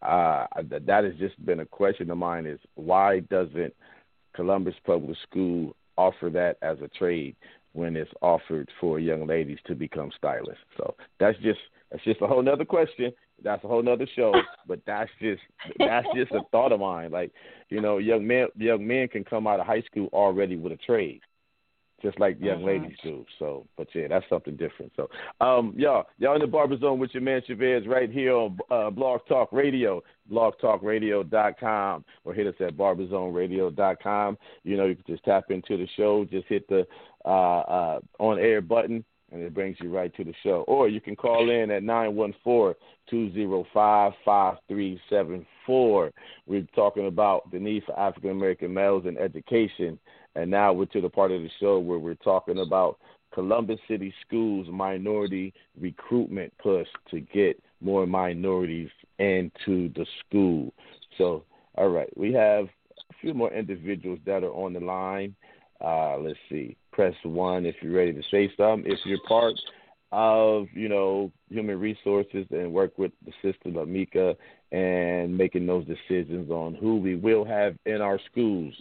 [0.00, 0.46] Uh,
[0.86, 3.74] that has just been a question of mine: is why doesn't
[4.34, 7.36] Columbus Public School offer that as a trade
[7.72, 10.64] when it's offered for young ladies to become stylists?
[10.78, 13.12] So that's just that's just a whole nother question.
[13.42, 14.34] That's a whole nother show.
[14.66, 15.42] But that's just
[15.78, 17.10] that's just a thought of mine.
[17.10, 17.32] Like,
[17.68, 20.76] you know, young men young men can come out of high school already with a
[20.76, 21.20] trade
[22.02, 22.66] just like young mm-hmm.
[22.66, 23.24] ladies do.
[23.38, 24.92] So, but yeah, that's something different.
[24.96, 25.08] So,
[25.40, 28.90] um, y'all, y'all in the barber zone with your man Chavez right here on uh,
[28.90, 34.38] Blog Talk Radio, blogtalkradio.com, or hit us at barberzoneradio.com.
[34.62, 36.86] You know, you can just tap into the show, just hit the
[37.24, 39.04] uh, uh, on air button.
[39.30, 40.64] And it brings you right to the show.
[40.66, 42.74] Or you can call in at 914
[43.10, 46.12] 205 5374.
[46.46, 49.98] We're talking about the need for African American males in education
[50.34, 52.98] and now we're to the part of the show where we're talking about
[53.32, 60.72] Columbus City Schools minority recruitment push to get more minorities into the school.
[61.16, 61.44] So,
[61.76, 65.34] all right, we have a few more individuals that are on the line.
[65.84, 66.76] Uh, let's see.
[66.92, 68.90] Press one if you're ready to say something.
[68.90, 69.54] If you're part
[70.10, 74.34] of, you know, human resources and work with the system of Lamika
[74.72, 78.74] and making those decisions on who we will have in our schools.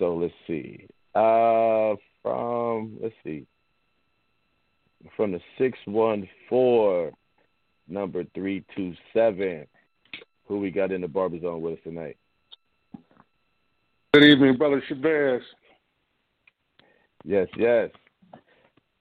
[0.00, 0.86] So let's see.
[1.14, 3.46] Uh, from let's see,
[5.14, 7.12] from the six one four,
[7.86, 9.66] number three two seven.
[10.48, 12.16] Who we got in the barber zone with us tonight?
[14.12, 15.42] Good evening, brother Chavez.
[17.22, 17.90] Yes, yes.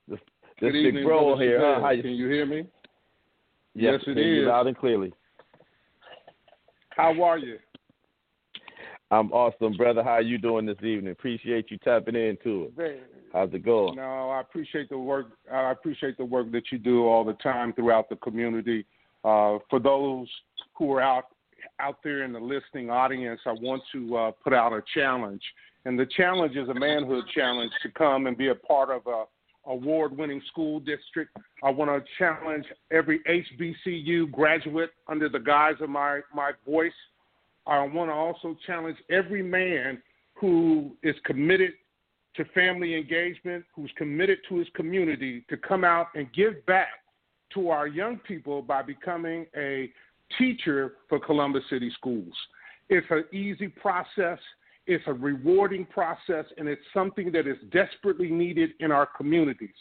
[0.07, 0.19] This,
[0.61, 1.89] this big evening, bro here, huh?
[1.89, 2.67] You, Can you hear me?
[3.73, 4.45] Yes, yes it is.
[4.45, 5.13] Loud and clearly.
[6.89, 7.57] How are you?
[9.11, 10.03] I'm awesome, brother.
[10.03, 11.11] How you doing this evening?
[11.11, 13.01] Appreciate you tapping into it.
[13.33, 13.95] How's it going?
[13.95, 15.27] No, I appreciate the work.
[15.51, 18.85] I appreciate the work that you do all the time throughout the community.
[19.23, 20.27] Uh, for those
[20.77, 21.25] who are out
[21.79, 25.41] out there in the listening audience, I want to uh, put out a challenge,
[25.85, 29.25] and the challenge is a manhood challenge to come and be a part of a
[29.65, 31.35] award-winning school district.
[31.63, 36.93] I want to challenge every HBCU graduate under the guise of my my voice
[37.69, 40.01] I want to also challenge every man
[40.33, 41.71] who is committed
[42.35, 46.89] to family engagement, who's committed to his community, to come out and give back
[47.53, 49.91] to our young people by becoming a
[50.37, 52.33] teacher for Columbus City Schools.
[52.89, 54.39] It's an easy process,
[54.87, 59.75] it's a rewarding process, and it's something that is desperately needed in our communities.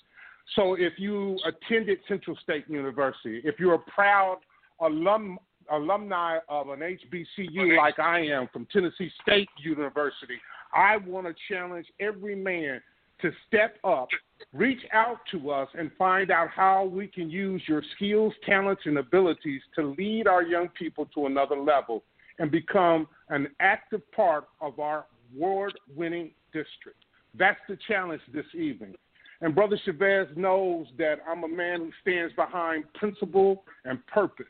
[0.56, 4.38] So if you attended Central State University, if you're a proud
[4.80, 5.38] alum
[5.70, 10.38] alumni of an HBCU like I am from Tennessee State University,
[10.74, 12.80] I want to challenge every man
[13.22, 14.08] to step up,
[14.52, 18.98] reach out to us, and find out how we can use your skills, talents, and
[18.98, 22.04] abilities to lead our young people to another level
[22.38, 27.04] and become an active part of our award winning district.
[27.34, 28.94] That's the challenge this evening.
[29.40, 34.46] And Brother Chavez knows that I'm a man who stands behind principle and purpose.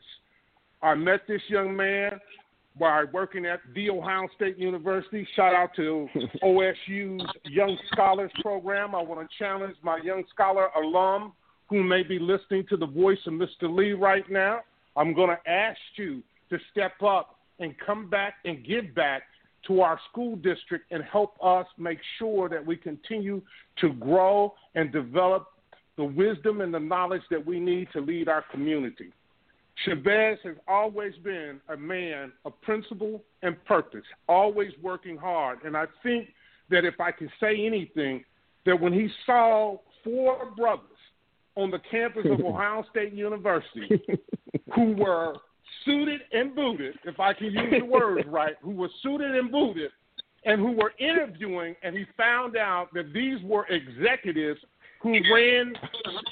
[0.81, 2.19] I met this young man
[2.77, 5.27] while working at The Ohio State University.
[5.35, 6.07] Shout out to
[6.43, 8.95] OSU's Young Scholars Program.
[8.95, 11.33] I want to challenge my Young Scholar alum
[11.69, 13.63] who may be listening to the voice of Mr.
[13.63, 14.61] Lee right now.
[14.95, 19.23] I'm going to ask you to step up and come back and give back
[19.67, 23.41] to our school district and help us make sure that we continue
[23.81, 25.47] to grow and develop
[25.97, 29.11] the wisdom and the knowledge that we need to lead our community.
[29.85, 35.59] Chavez has always been a man of principle and purpose, always working hard.
[35.63, 36.29] And I think
[36.69, 38.23] that if I can say anything,
[38.65, 40.85] that when he saw four brothers
[41.55, 44.01] on the campus of Ohio State University
[44.75, 45.35] who were
[45.85, 49.91] suited and booted, if I can use the words right, who were suited and booted,
[50.45, 54.59] and who were interviewing, and he found out that these were executives
[55.01, 55.73] who ran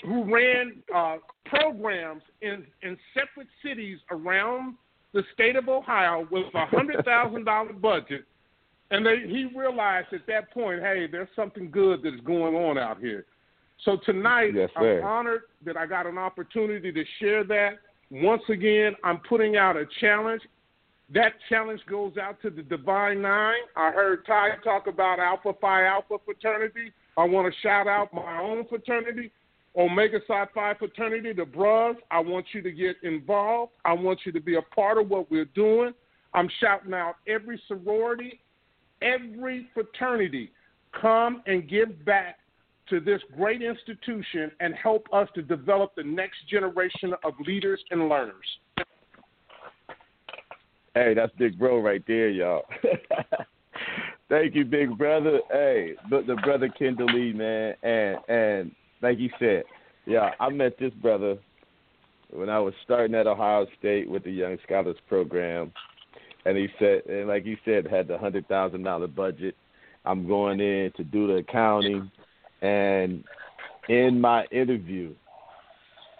[0.04, 1.18] who ran uh,
[1.50, 4.76] programs in in separate cities around
[5.14, 8.26] the state of Ohio with a hundred thousand dollar budget,
[8.92, 13.00] and they, he realized at that point, hey, there's something good that's going on out
[13.00, 13.26] here.
[13.86, 17.74] So tonight, yes, I'm honored that I got an opportunity to share that.
[18.10, 20.42] Once again, I'm putting out a challenge.
[21.14, 23.56] That challenge goes out to the Divine Nine.
[23.76, 26.92] I heard Ty talk about Alpha Phi Alpha fraternity.
[27.18, 29.32] I want to shout out my own fraternity,
[29.78, 31.96] Omega Psi Phi fraternity, the bros.
[32.10, 33.74] I want you to get involved.
[33.86, 35.94] I want you to be a part of what we're doing.
[36.34, 38.42] I'm shouting out every sorority,
[39.02, 40.52] every fraternity.
[41.00, 42.40] Come and give back
[42.90, 48.10] to this great institution and help us to develop the next generation of leaders and
[48.10, 48.36] learners.
[50.96, 52.64] Hey, that's Big Bro right there, y'all.
[54.30, 55.40] Thank you, big brother.
[55.52, 58.72] Hey, the, the brother Kendall Lee, man, and and
[59.02, 59.64] like you said,
[60.06, 61.38] yeah, I met this brother
[62.32, 65.72] when I was starting at Ohio State with the Young Scholars Program,
[66.46, 69.56] and he said, and like you said, had the hundred thousand dollar budget.
[70.06, 72.10] I'm going in to do the accounting,
[72.62, 73.24] and
[73.90, 75.14] in my interview,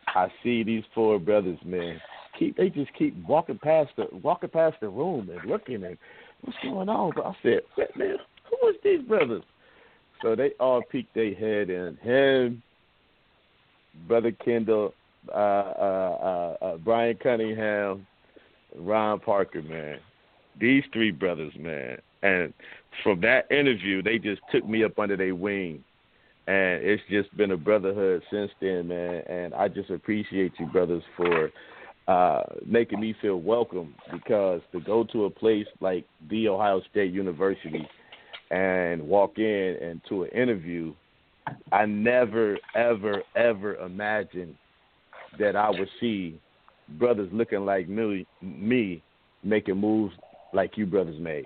[0.08, 2.02] I see these four brothers, man.
[2.38, 5.98] Keep they just keep walking past the walking past the room and looking and
[6.42, 7.14] what's going on?
[7.16, 7.62] But I said,
[7.96, 8.18] man,
[8.50, 9.44] who is these brothers?
[10.22, 11.98] So they all peeked their head in.
[12.02, 12.62] Him,
[14.08, 14.94] Brother Kendall,
[15.30, 18.06] uh, uh, uh, uh, Brian Cunningham,
[18.76, 20.00] Ron Parker, man.
[20.60, 21.98] These three brothers, man.
[22.24, 22.54] And
[23.04, 25.84] from that interview, they just took me up under their wing.
[26.48, 29.24] And it's just been a brotherhood since then, man.
[29.28, 31.52] And I just appreciate you, brothers, for
[32.08, 37.14] uh, making me feel welcome because to go to a place like the Ohio State
[37.14, 37.86] University
[38.50, 40.94] and walk in and to an interview,
[41.72, 44.56] I never, ever, ever imagined
[45.40, 46.40] that I would see
[46.98, 49.04] brothers looking like me, me
[49.44, 50.16] making moves
[50.54, 51.46] like you brothers made.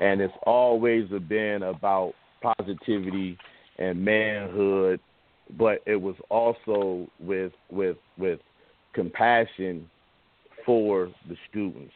[0.00, 3.38] And it's always been about positivity
[3.78, 5.00] and manhood,
[5.58, 8.40] but it was also with with with
[8.92, 9.88] compassion
[10.64, 11.92] for the students.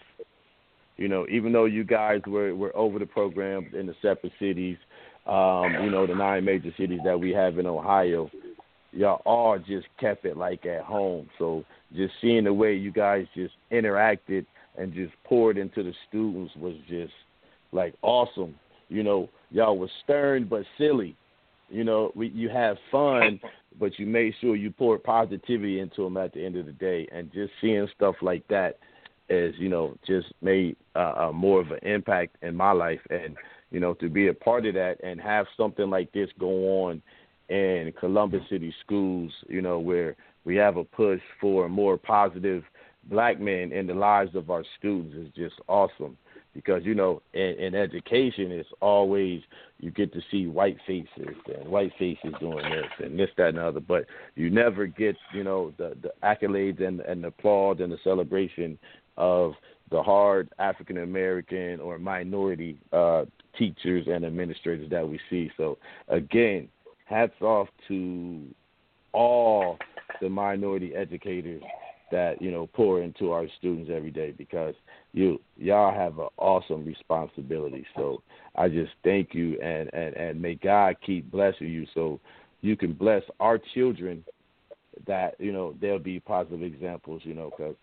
[0.97, 4.77] You know, even though you guys were, were over the program in the separate cities,
[5.29, 8.31] um, you know, the nine major cities that we have in Ohio,
[8.93, 11.29] y'all all just kept it like at home.
[11.39, 11.65] So
[11.95, 14.47] just seeing the way you guys just interacted
[14.79, 17.13] and just poured into the students was just
[17.73, 18.55] like awesome.
[18.89, 21.15] You know, y'all was stern but silly.
[21.69, 23.39] You know, we, you have fun,
[23.79, 27.07] but you made sure you poured positivity into them at the end of the day.
[27.13, 28.79] And just seeing stuff like that
[29.29, 33.01] is, you know, just made uh, uh, more of an impact in my life.
[33.11, 33.37] And,
[33.71, 37.03] you know, to be a part of that and have something like this go on
[37.49, 42.65] in Columbus City schools, you know, where we have a push for more positive
[43.05, 46.17] black men in the lives of our students is just awesome.
[46.55, 49.43] Because you know in, in education it's always
[49.79, 53.59] you get to see white faces and white faces doing this and this that and
[53.59, 53.81] the other.
[53.81, 57.99] But you never get you know the the accolades and and the applause and the
[58.03, 58.77] celebration
[59.17, 59.53] of
[59.91, 63.27] the hard African American or minority uh,
[63.59, 65.51] teachers and administrators that we see.
[65.57, 65.79] So
[66.09, 66.69] again,
[67.05, 68.43] hats off to
[69.13, 69.79] all
[70.21, 71.63] the minority educators
[72.11, 74.75] that you know pour into our students every day because
[75.13, 77.87] you y'all have an awesome responsibility.
[77.97, 78.23] So
[78.57, 82.21] I just thank you and and and may God keep blessing you so
[82.61, 84.25] you can bless our children
[85.07, 87.23] that you know they'll be positive examples.
[87.25, 87.77] You know because.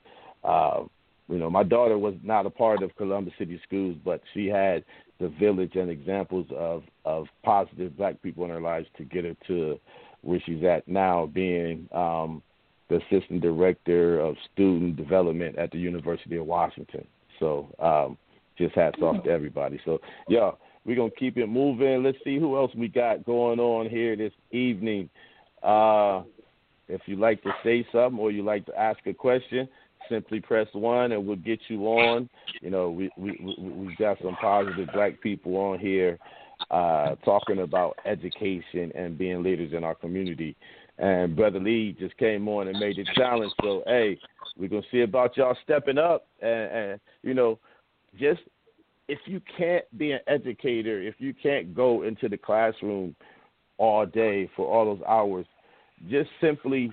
[0.44, 0.86] Uh,
[1.28, 4.84] you know, my daughter was not a part of Columbus City Schools, but she had
[5.20, 9.36] the village and examples of of positive black people in her lives to get her
[9.48, 9.80] to
[10.22, 12.42] where she's at now, being um,
[12.90, 17.06] the assistant director of student development at the University of Washington.
[17.40, 18.18] So um,
[18.58, 19.80] just hats off to everybody.
[19.86, 20.52] So yeah,
[20.86, 22.04] we're gonna keep it moving.
[22.04, 25.10] Let's see who else we got going on here this evening.
[25.64, 26.24] Uh,
[26.88, 29.68] if you like to say something or you like to ask a question,
[30.10, 32.30] simply press one and we'll get you on.
[32.62, 36.18] You know, we we we we've got some positive black people on here
[36.72, 40.56] uh, talking about education and being leaders in our community.
[40.98, 43.52] and Brother Lee just came on and made the challenge.
[43.62, 44.18] So hey,
[44.58, 47.60] we're gonna see about y'all stepping up and, and you know,
[48.20, 48.42] just
[49.08, 53.16] if you can't be an educator, if you can't go into the classroom
[53.78, 55.46] all day for all those hours,
[56.10, 56.92] just simply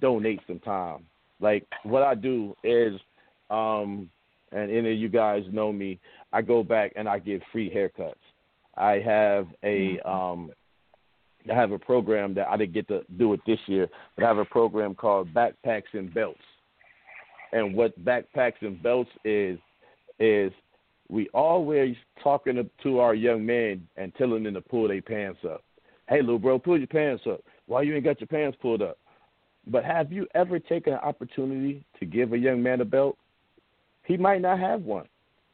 [0.00, 1.04] donate some time.
[1.42, 2.98] Like what I do is,
[3.50, 4.08] um,
[4.52, 5.98] and any of you guys know me,
[6.32, 8.14] I go back and I give free haircuts.
[8.76, 10.52] I have a um,
[11.50, 14.28] I have a program that I didn't get to do it this year, but I
[14.28, 16.38] have a program called Backpacks and Belts.
[17.52, 19.58] And what Backpacks and Belts is
[20.20, 20.52] is
[21.08, 25.64] we always talking to our young men and telling them to pull their pants up.
[26.08, 27.40] Hey, little bro, pull your pants up.
[27.66, 28.96] Why you ain't got your pants pulled up?
[29.66, 33.16] But have you ever taken an opportunity to give a young man a belt?
[34.04, 35.06] He might not have one.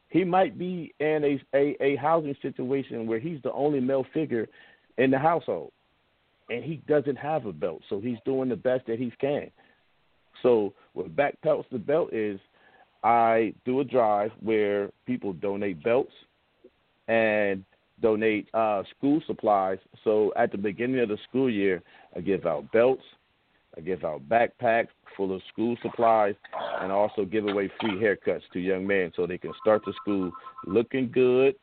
[0.09, 4.49] He might be in a, a, a housing situation where he's the only male figure
[4.97, 5.73] in the household
[6.51, 9.51] and he doesn't have a belt, so he's doing the best that he can.
[10.43, 12.41] So what back pelts the belt is
[13.05, 16.13] I do a drive where people donate belts
[17.07, 17.65] and
[18.01, 19.79] donate uh, school supplies.
[20.05, 21.83] So at the beginning of the school year,
[22.17, 23.03] I give out belts,
[23.77, 26.35] I give out backpacks full of school supplies,
[26.81, 30.31] and also give away free haircuts to young men so they can start the school
[30.65, 31.57] looking good.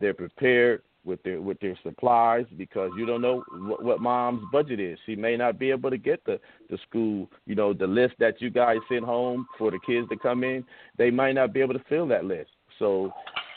[0.00, 4.80] They're prepared with their with their supplies because you don't know what, what mom's budget
[4.80, 4.98] is.
[5.06, 6.38] She may not be able to get the
[6.68, 10.16] the school, you know, the list that you guys send home for the kids to
[10.16, 10.64] come in.
[10.98, 12.50] They might not be able to fill that list.
[12.78, 13.12] So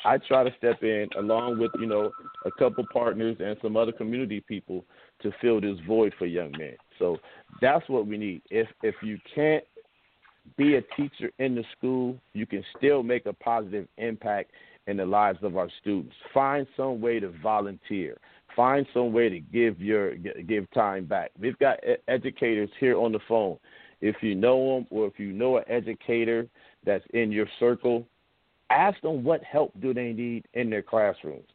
[0.05, 2.11] I try to step in along with you know
[2.45, 4.85] a couple partners and some other community people
[5.23, 6.75] to fill this void for young men.
[6.99, 7.17] So
[7.61, 8.41] that's what we need.
[8.51, 9.63] If if you can't
[10.57, 14.51] be a teacher in the school, you can still make a positive impact
[14.87, 16.15] in the lives of our students.
[16.33, 18.17] Find some way to volunteer.
[18.55, 21.31] Find some way to give your give time back.
[21.39, 23.57] We've got educators here on the phone.
[24.01, 26.47] If you know them or if you know an educator
[26.85, 28.05] that's in your circle,
[28.69, 31.47] ask them what help do they need in their classrooms.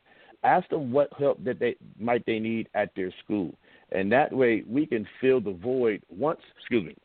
[0.45, 3.55] Ask them what help that they might they need at their school.
[3.95, 6.97] And that way we can fill the void once excuse me.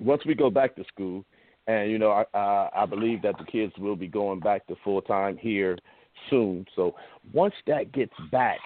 [0.00, 1.24] Once we go back to school,
[1.66, 5.00] and you know I I believe that the kids will be going back to full
[5.02, 5.78] time here
[6.30, 6.66] soon.
[6.76, 6.94] So
[7.32, 8.58] once that gets back,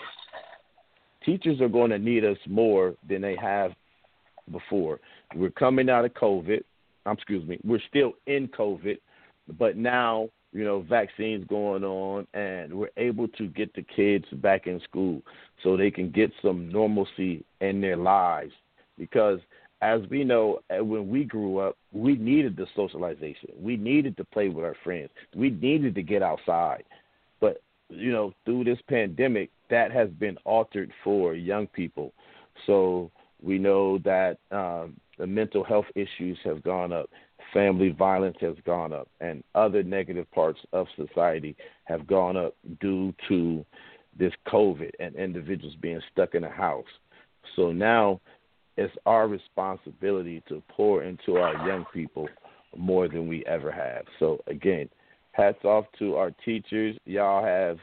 [1.24, 3.72] teachers are going to need us more than they have
[4.50, 5.00] before.
[5.34, 6.62] We're coming out of COVID.
[7.06, 7.58] Um, excuse me.
[7.64, 8.98] We're still in COVID,
[9.58, 14.66] but now you know vaccines going on, and we're able to get the kids back
[14.66, 15.22] in school
[15.62, 18.52] so they can get some normalcy in their lives
[18.98, 19.40] because
[19.80, 23.50] as we know, uh, when we grew up, we needed the socialization.
[23.56, 25.10] We needed to play with our friends.
[25.36, 26.84] We needed to get outside.
[27.40, 32.12] But, you know, through this pandemic, that has been altered for young people.
[32.66, 37.08] So we know that um, the mental health issues have gone up,
[37.52, 43.14] family violence has gone up, and other negative parts of society have gone up due
[43.28, 43.64] to
[44.18, 46.84] this COVID and individuals being stuck in a house.
[47.56, 48.20] So now
[48.76, 52.28] it's our responsibility to pour into our young people
[52.76, 54.04] more than we ever have.
[54.18, 54.88] So again,
[55.32, 56.96] hats off to our teachers.
[57.04, 57.78] Y'all have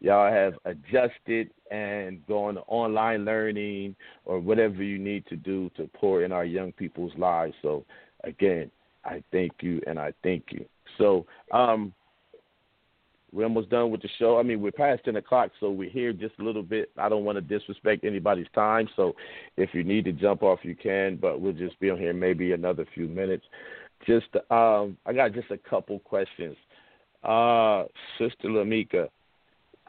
[0.00, 5.88] y'all have adjusted and gone to online learning or whatever you need to do to
[5.94, 7.54] pour in our young people's lives.
[7.62, 7.84] So
[8.24, 8.70] again,
[9.08, 10.64] I thank you and I thank you.
[10.98, 11.92] So um
[13.32, 14.38] we're almost done with the show.
[14.38, 16.90] I mean, we're past 10 o'clock, so we're here just a little bit.
[16.96, 19.14] I don't want to disrespect anybody's time, so
[19.56, 22.52] if you need to jump off, you can, but we'll just be on here maybe
[22.52, 23.44] another few minutes.
[24.06, 26.56] Just, um, I got just a couple questions.
[27.22, 27.84] Uh,
[28.18, 29.08] Sister Lamika,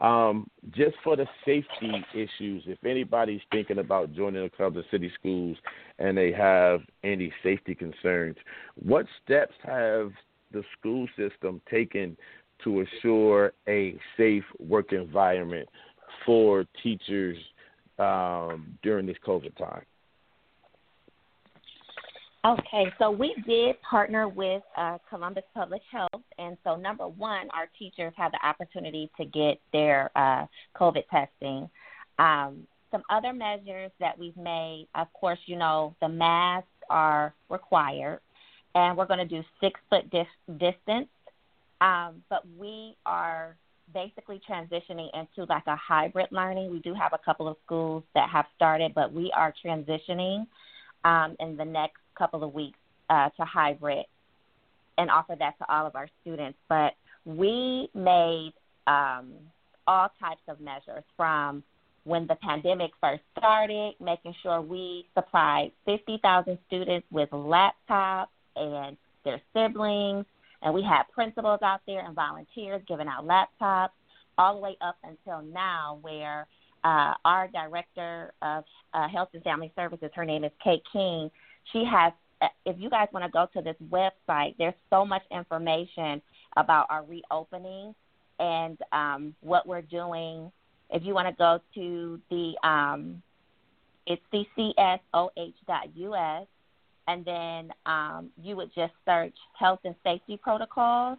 [0.00, 5.56] um, just for the safety issues, if anybody's thinking about joining the Columbus city schools
[5.98, 8.36] and they have any safety concerns,
[8.76, 10.10] what steps have
[10.52, 12.16] the school system taken
[12.64, 15.68] to assure a safe work environment
[16.24, 17.36] for teachers
[17.98, 19.84] um, during this COVID time?
[22.44, 27.68] Okay, so we did partner with uh, Columbus Public Health, and so number one, our
[27.78, 31.68] teachers have the opportunity to get their uh, COVID testing.
[32.18, 38.20] Um, some other measures that we've made, of course, you know, the masks are required,
[38.74, 41.08] and we're going to do six foot dis- distance
[41.80, 43.56] um, but we are
[43.92, 46.70] basically transitioning into like a hybrid learning.
[46.70, 50.46] We do have a couple of schools that have started, but we are transitioning
[51.04, 54.04] um, in the next couple of weeks uh, to hybrid
[54.98, 56.58] and offer that to all of our students.
[56.68, 56.92] But
[57.24, 58.52] we made
[58.86, 59.32] um,
[59.86, 61.62] all types of measures from
[62.04, 69.40] when the pandemic first started, making sure we supplied 50,000 students with laptops and their
[69.54, 70.26] siblings,
[70.62, 73.90] and we had principals out there and volunteers giving out laptops,
[74.38, 76.46] all the way up until now, where
[76.84, 78.64] uh, our director of
[78.94, 81.30] uh, health and family services, her name is Kate King.
[81.72, 82.12] She has.
[82.64, 86.22] If you guys want to go to this website, there's so much information
[86.56, 87.94] about our reopening
[88.38, 90.50] and um, what we're doing.
[90.88, 93.22] If you want to go to the, um,
[94.06, 96.46] it's ccsoh.us,
[97.08, 101.18] and then um, you would just search health and safety protocols,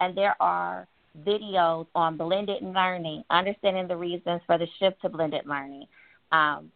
[0.00, 0.86] and there are
[1.26, 5.86] videos on blended learning, understanding the reasons for the shift to blended learning,
[6.32, 6.70] um,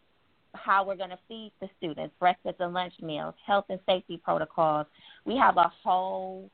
[0.55, 4.86] how we're going to feed the students, breakfast and lunch meals, health and safety protocols.
[5.24, 6.51] We have a whole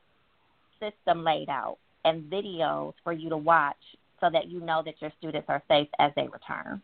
[0.79, 3.75] system laid out and videos for you to watch
[4.21, 6.81] so that you know that your students are safe as they return.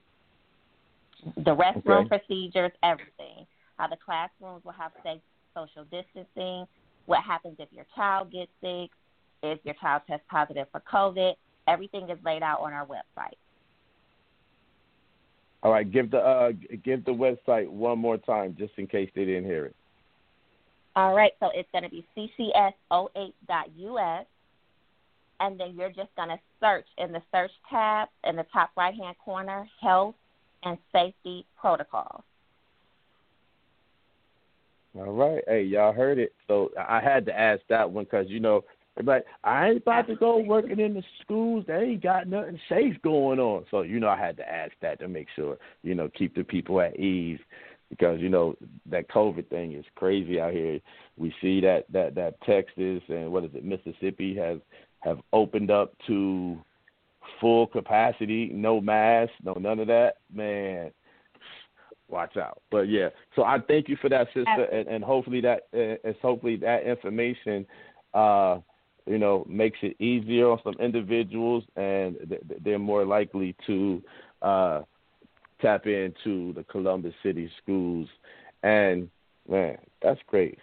[1.38, 2.18] The restroom okay.
[2.18, 3.45] procedures, everything.
[3.78, 5.22] How the classrooms will have safe
[5.53, 6.66] social distancing,
[7.05, 8.89] what happens if your child gets sick,
[9.43, 11.34] if your child tests positive for COVID.
[11.68, 13.38] Everything is laid out on our website.
[15.64, 16.51] All right, give the uh,
[16.84, 19.76] give the website one more time, just in case they didn't hear it.
[20.95, 24.26] All right, so it's going to be ccsoh.us,
[25.39, 28.93] and then you're just going to search in the search tab in the top right
[28.93, 30.16] hand corner, health
[30.64, 32.24] and safety protocols.
[34.97, 36.34] All right, hey, y'all heard it.
[36.47, 38.64] So I had to ask that one because you know
[39.03, 41.65] but I ain't about to go working in the schools.
[41.67, 43.65] They ain't got nothing safe going on.
[43.71, 46.43] So, you know, I had to ask that to make sure, you know, keep the
[46.43, 47.39] people at ease
[47.89, 48.55] because, you know,
[48.89, 50.79] that COVID thing is crazy out here.
[51.17, 54.59] We see that that that Texas and what is it, Mississippi has
[54.99, 56.57] have opened up to
[57.39, 60.17] full capacity, no mask, no none of that.
[60.33, 60.91] Man,
[62.09, 62.61] watch out.
[62.69, 66.15] But yeah, so I thank you for that, sister, and, and hopefully that uh, and
[66.21, 67.65] hopefully that information
[68.13, 68.59] uh
[69.06, 72.16] you know, makes it easier on some individuals, and
[72.64, 74.02] they're more likely to
[74.41, 74.82] uh,
[75.62, 78.08] tap into the Columbus City schools.
[78.64, 79.10] And
[79.49, 80.60] man, that's great.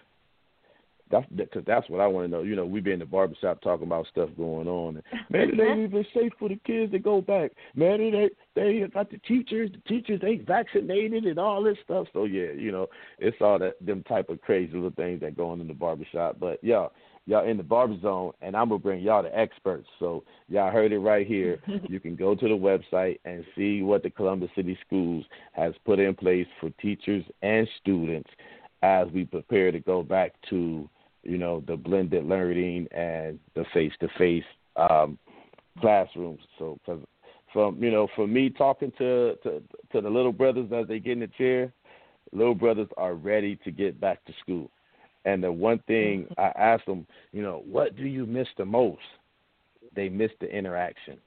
[1.11, 2.43] That's because that's what I want to know.
[2.43, 5.03] You know, we be in the barbershop talking about stuff going on.
[5.30, 7.53] man, it ain't even safe for the kids to go back.
[7.74, 9.70] Man, it ain't, they got the teachers.
[9.72, 12.09] The teachers ain't vaccinated and all this stuff.
[12.12, 15.51] So yeah, you know, it's all that them type of crazy little things that go
[15.51, 16.39] on in the barbershop.
[16.39, 16.89] But yeah,
[17.28, 19.86] y'all in the barber zone, and I'm gonna bring y'all the experts.
[19.98, 21.60] So y'all heard it right here.
[21.88, 25.98] you can go to the website and see what the Columbus City Schools has put
[25.98, 28.30] in place for teachers and students
[28.82, 30.88] as we prepare to go back to
[31.22, 34.44] you know the blended learning and the face-to-face
[34.76, 35.18] um,
[35.80, 36.40] classrooms.
[36.58, 36.78] So
[37.52, 39.62] from you know for me talking to, to
[39.92, 41.74] to the little brothers as they get in the chair,
[42.32, 44.70] little brothers are ready to get back to school
[45.28, 46.26] and the one thing.
[46.38, 49.02] I asked them, you know, what do you miss the most?
[49.94, 51.18] They miss the interaction.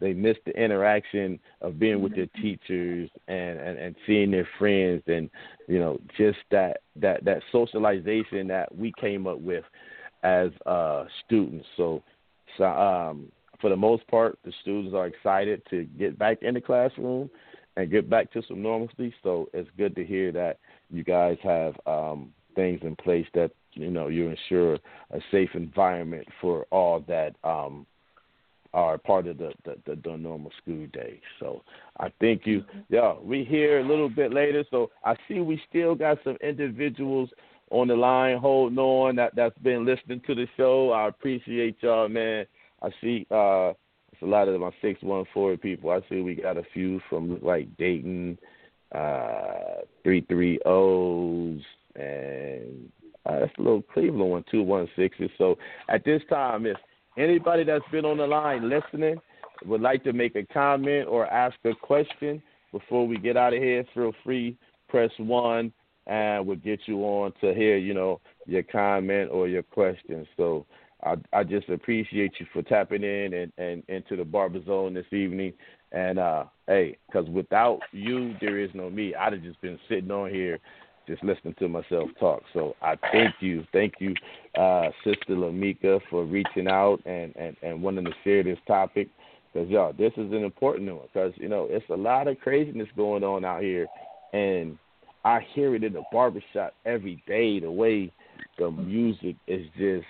[0.00, 5.02] They miss the interaction of being with their teachers and, and, and seeing their friends
[5.06, 5.30] and
[5.68, 9.64] you know just that that that socialization that we came up with
[10.22, 11.66] as uh, students.
[11.76, 12.02] So,
[12.58, 16.60] so um, for the most part, the students are excited to get back in the
[16.60, 17.30] classroom
[17.76, 19.14] and get back to some normalcy.
[19.22, 20.58] So it's good to hear that
[20.90, 26.26] you guys have um, things in place that you know you ensure a safe environment
[26.40, 27.86] for all that um,
[28.74, 31.20] are part of the, the, the, the normal school day.
[31.38, 31.62] So
[32.00, 32.78] I think you, mm-hmm.
[32.88, 34.64] yeah, we here a little bit later.
[34.70, 37.30] So I see we still got some individuals
[37.70, 40.90] on the line holding on that that's been listening to the show.
[40.90, 42.46] I appreciate y'all, man.
[42.82, 43.70] I see uh,
[44.12, 45.90] it's a lot of my six one four people.
[45.90, 48.38] I see we got a few from like Dayton,
[48.92, 51.60] uh, three three O's,
[51.96, 52.90] and
[53.26, 55.30] uh, that's a little Cleveland one, two one sixes.
[55.38, 55.56] So
[55.88, 56.76] at this time, if
[57.16, 59.16] anybody that's been on the line listening
[59.64, 62.42] would like to make a comment or ask a question
[62.72, 64.56] before we get out of here, feel free
[64.88, 65.72] press one,
[66.06, 70.26] and we'll get you on to hear you know your comment or your question.
[70.36, 70.66] So.
[71.02, 75.04] I, I just appreciate you for tapping in and, and into the barber zone this
[75.12, 75.52] evening.
[75.92, 79.14] And uh, hey, because without you, there is no me.
[79.14, 80.58] I'd have just been sitting on here
[81.06, 82.42] just listening to myself talk.
[82.52, 84.14] So I thank you, thank you,
[84.58, 89.08] uh, Sister Lamika, for reaching out and, and, and wanting to share this topic.
[89.52, 91.06] Because y'all, this is an important one.
[91.12, 93.86] Because you know, it's a lot of craziness going on out here,
[94.32, 94.78] and
[95.24, 97.60] I hear it in the barbershop every day.
[97.60, 98.12] The way
[98.58, 100.06] the music is just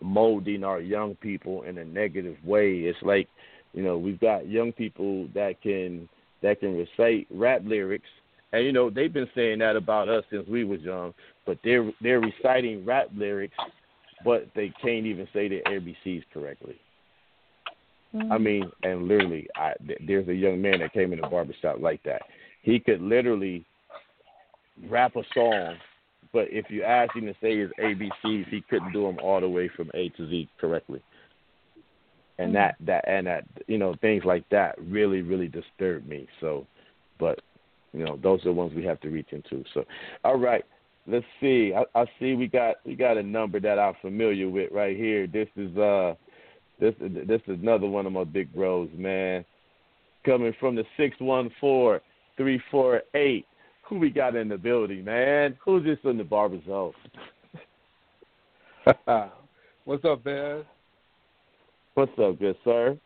[0.00, 2.80] molding our young people in a negative way.
[2.80, 3.28] It's like,
[3.72, 6.08] you know, we've got young people that can
[6.42, 8.08] that can recite rap lyrics.
[8.52, 11.14] And you know they've been saying that about us since we was young.
[11.46, 13.56] But they're they're reciting rap lyrics,
[14.24, 16.78] but they can't even say their ABCs correctly.
[18.14, 18.42] I mm.
[18.42, 19.72] mean, and literally, I
[20.06, 22.22] there's a young man that came in the barbershop like that.
[22.62, 23.64] He could literally
[24.88, 25.76] rap a song,
[26.32, 29.48] but if you asked him to say his ABCs, he couldn't do them all the
[29.48, 31.02] way from A to Z correctly.
[32.38, 32.54] And mm.
[32.54, 36.28] that that and that you know things like that really really disturb me.
[36.40, 36.66] So,
[37.18, 37.40] but
[37.92, 39.64] you know those are the ones we have to reach into.
[39.74, 39.84] So,
[40.24, 40.64] all right,
[41.06, 41.72] let's see.
[41.74, 45.26] I, I see we got we got a number that I'm familiar with right here.
[45.26, 46.14] This is uh
[46.80, 49.44] this this is another one of my big bros, man.
[50.24, 52.00] Coming from the six one four
[52.36, 53.46] three four eight.
[53.88, 55.58] Who we got in the building, man?
[55.64, 56.92] Who's this in the barber zone?
[59.84, 60.64] What's up, Baz?
[61.94, 62.96] What's up, good sir?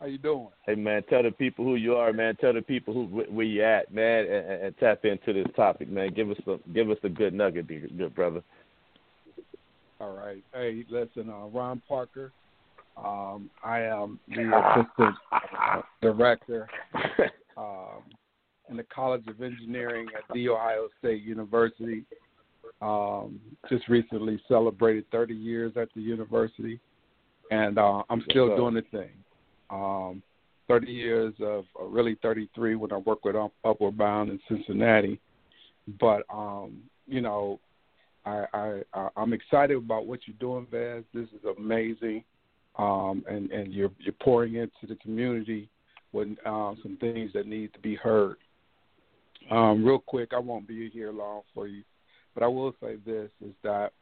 [0.00, 0.48] How you doing?
[0.64, 2.36] Hey man, tell the people who you are, man.
[2.36, 6.12] Tell the people who where you at, man, and, and tap into this topic, man.
[6.14, 8.42] Give us a give us a good nugget, good brother.
[10.00, 10.44] All right.
[10.54, 12.32] Hey, listen, uh, Ron Parker.
[12.96, 14.42] Um, I am the
[14.98, 15.16] assistant
[16.00, 16.68] director
[17.56, 18.02] um,
[18.70, 22.04] in the College of Engineering at The Ohio State University.
[22.80, 26.78] Um, just recently celebrated 30 years at the university,
[27.50, 29.10] and uh, I'm still doing the thing.
[29.70, 30.22] Um,
[30.68, 35.18] 30 years of uh, really 33 when I work with up, Upward Bound in Cincinnati.
[35.98, 37.58] But um, you know,
[38.26, 38.44] I,
[38.94, 41.04] I I'm excited about what you're doing, Baz.
[41.14, 42.22] This is amazing,
[42.78, 45.68] um, and and you're you're pouring into the community
[46.12, 48.36] with uh, some things that need to be heard.
[49.50, 51.82] Um, real quick, I won't be here long for you,
[52.34, 53.92] but I will say this: is that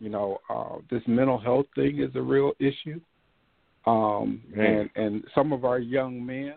[0.00, 3.00] you know uh, this mental health thing is a real issue,
[3.88, 6.56] um, and and some of our young men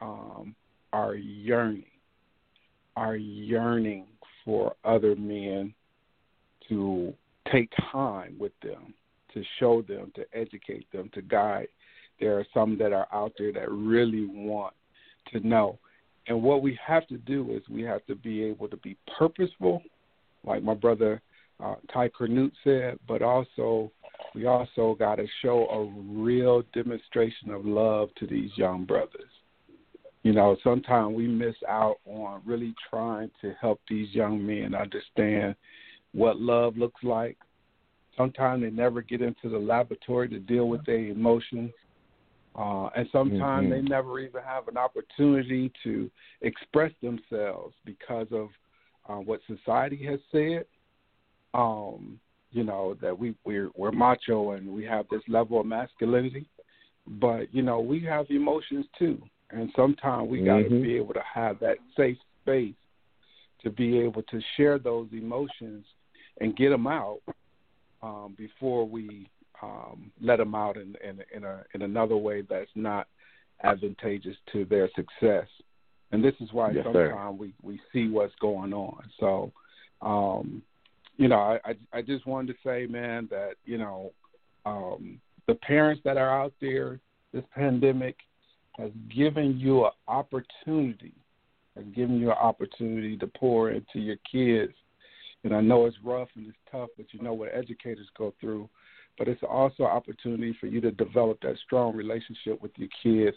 [0.00, 0.56] um,
[0.92, 1.84] are yearning,
[2.96, 4.06] are yearning
[4.44, 5.72] for other men
[6.68, 7.14] to
[7.52, 8.92] take time with them,
[9.32, 11.68] to show them, to educate them, to guide.
[12.18, 14.74] There are some that are out there that really want
[15.32, 15.78] to know.
[16.26, 19.82] And what we have to do is we have to be able to be purposeful,
[20.44, 21.22] like my brother
[21.62, 23.92] uh, Ty Cornute said, but also
[24.34, 29.30] we also got to show a real demonstration of love to these young brothers.
[30.22, 35.54] You know, sometimes we miss out on really trying to help these young men understand
[36.12, 37.36] what love looks like.
[38.16, 41.72] Sometimes they never get into the laboratory to deal with their emotions.
[42.56, 43.70] Uh, and sometimes Mhm.
[43.70, 46.10] they never even have an opportunity to
[46.40, 48.50] express themselves because of
[49.06, 50.64] uh, what society has said.
[51.52, 52.18] Um,
[52.54, 56.46] you know that we we're we're macho and we have this level of masculinity,
[57.20, 59.20] but you know we have emotions too,
[59.50, 62.74] and sometimes we got to be able to have that safe space
[63.62, 65.84] to be able to share those emotions
[66.40, 67.20] and get them out
[68.02, 69.28] um, before we
[69.62, 73.06] um, let them out in, in, in, a, in another way that's not
[73.62, 75.46] advantageous to their success.
[76.12, 79.02] And this is why Yes, sometimes we, we see what's going on.
[79.18, 79.52] So,
[80.02, 80.62] um,
[81.16, 84.12] you know, I, I, just wanted to say, man, that, you know,
[84.66, 87.00] um, the parents that are out there,
[87.32, 88.16] this pandemic
[88.78, 91.14] has given you an opportunity,
[91.76, 94.72] has given you an opportunity to pour into your kids
[95.44, 98.68] and I know it's rough and it's tough, but you know what educators go through.
[99.18, 103.36] But it's also an opportunity for you to develop that strong relationship with your kids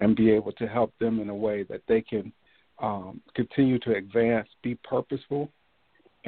[0.00, 2.32] and be able to help them in a way that they can
[2.80, 5.50] um, continue to advance, be purposeful.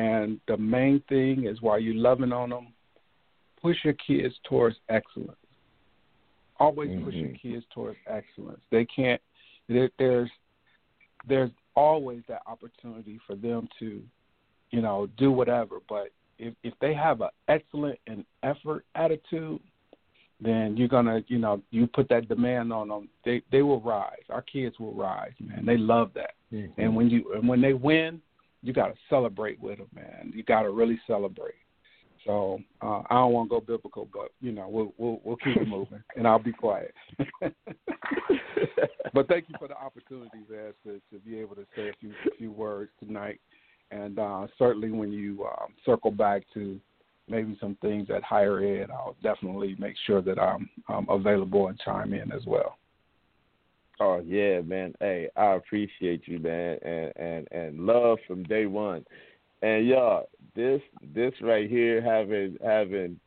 [0.00, 2.68] And the main thing is while you're loving on them,
[3.60, 5.36] push your kids towards excellence.
[6.58, 7.40] Always push your Mhm.
[7.40, 8.60] kids towards excellence.
[8.70, 9.20] They can't.
[9.68, 10.30] There, there's
[11.26, 14.02] there's always that opportunity for them to
[14.70, 15.76] you know, do whatever.
[15.88, 19.60] But if if they have an excellent and effort attitude,
[20.40, 23.08] then you're gonna, you know, you put that demand on them.
[23.24, 24.22] They they will rise.
[24.30, 25.66] Our kids will rise, man.
[25.66, 26.34] They love that.
[26.78, 28.22] And when you and when they win,
[28.62, 30.32] you got to celebrate with them, man.
[30.34, 31.54] You got to really celebrate.
[32.26, 35.56] So uh, I don't want to go biblical, but you know, we'll we'll we'll keep
[35.56, 36.94] it moving, and I'll be quiet.
[39.14, 42.12] but thank you for the opportunity, Baz, to to be able to say a few
[42.36, 43.40] few words tonight
[43.90, 46.80] and uh, certainly when you um, circle back to
[47.28, 51.78] maybe some things at higher ed, I'll definitely make sure that I'm um, available and
[51.78, 52.76] chime in as well.
[54.00, 54.94] Oh yeah, man.
[54.98, 59.04] Hey, I appreciate you, man, and and and love from day one.
[59.62, 60.80] And y'all, this
[61.14, 63.20] this right here, having having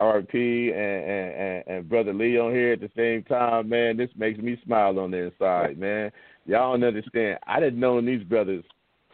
[0.00, 4.38] RP and, and, and brother Lee on here at the same time, man, this makes
[4.40, 6.10] me smile on the inside, man.
[6.46, 7.38] Y'all don't understand.
[7.46, 8.64] I didn't know these brothers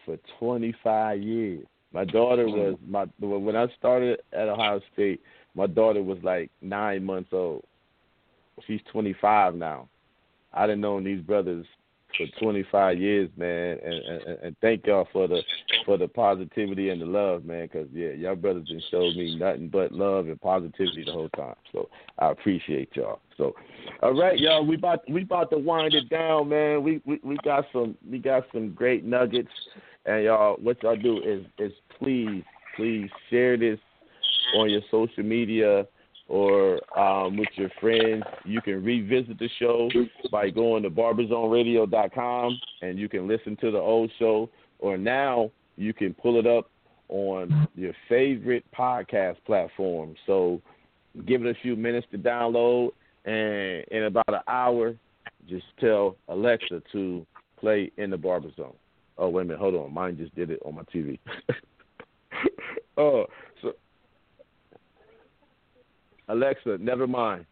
[0.05, 1.66] for 25 years.
[1.93, 5.20] My daughter was my when I started at Ohio State.
[5.57, 7.65] My daughter was like nine months old.
[8.66, 9.89] She's 25 now.
[10.52, 11.66] I didn't know these brothers
[12.16, 15.43] for 25 years, man, and, and, and thank y'all for the
[15.86, 17.68] for the positivity and the love, man.
[17.70, 21.55] Because yeah, y'all brothers showed me nothing but love and positivity the whole time.
[21.72, 23.20] So I appreciate y'all.
[23.36, 23.55] So,
[24.02, 26.82] all right, y'all, we about we about to wind it down, man.
[26.82, 29.52] We we, we got some we got some great nuggets,
[30.06, 32.43] and y'all, what y'all do is is please
[32.77, 33.78] please share this
[34.56, 35.86] on your social media
[36.31, 38.23] or um, with your friends.
[38.44, 39.90] You can revisit the show
[40.31, 44.48] by going to barberzoneradio.com and you can listen to the old show.
[44.78, 46.70] Or now you can pull it up
[47.09, 50.15] on your favorite podcast platform.
[50.24, 50.62] So
[51.27, 52.90] give it a few minutes to download,
[53.24, 54.94] and in about an hour,
[55.48, 57.27] just tell Alexa to
[57.59, 58.74] play in the barber zone.
[59.19, 61.19] Oh wait a minute, hold on, mine just did it on my TV.
[62.97, 63.27] oh,
[66.31, 67.47] Alexa, never mind.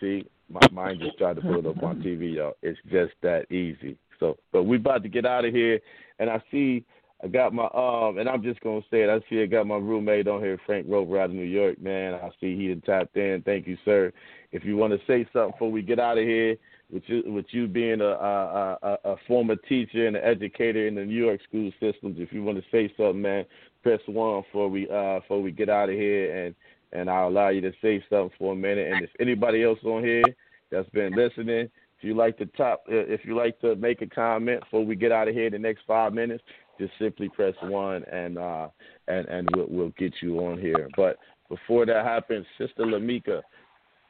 [0.00, 2.54] See, my mind just tried to pull it up on TV, y'all.
[2.62, 3.96] It's just that easy.
[4.18, 5.80] So, but we about to get out of here,
[6.18, 6.84] and I see
[7.24, 9.08] I got my um, and I'm just gonna say it.
[9.08, 11.80] I see I got my roommate on here, Frank Rover, out of New York.
[11.80, 13.42] Man, I see he had tapped in.
[13.42, 14.12] Thank you, sir.
[14.50, 16.56] If you want to say something before we get out of here,
[16.92, 20.94] with you, with you being a, a, a, a former teacher and an educator in
[20.94, 23.46] the New York school systems, if you want to say something, man,
[23.82, 26.54] press one before we uh before we get out of here and
[26.92, 28.92] and I'll allow you to say something for a minute.
[28.92, 30.24] And if anybody else on here
[30.70, 34.60] that's been listening, if you like to top, if you like to make a comment
[34.60, 36.42] before we get out of here the next five minutes,
[36.78, 38.68] just simply press one and uh
[39.08, 40.88] and and we'll, we'll get you on here.
[40.96, 43.42] But before that happens, Sister Lamika,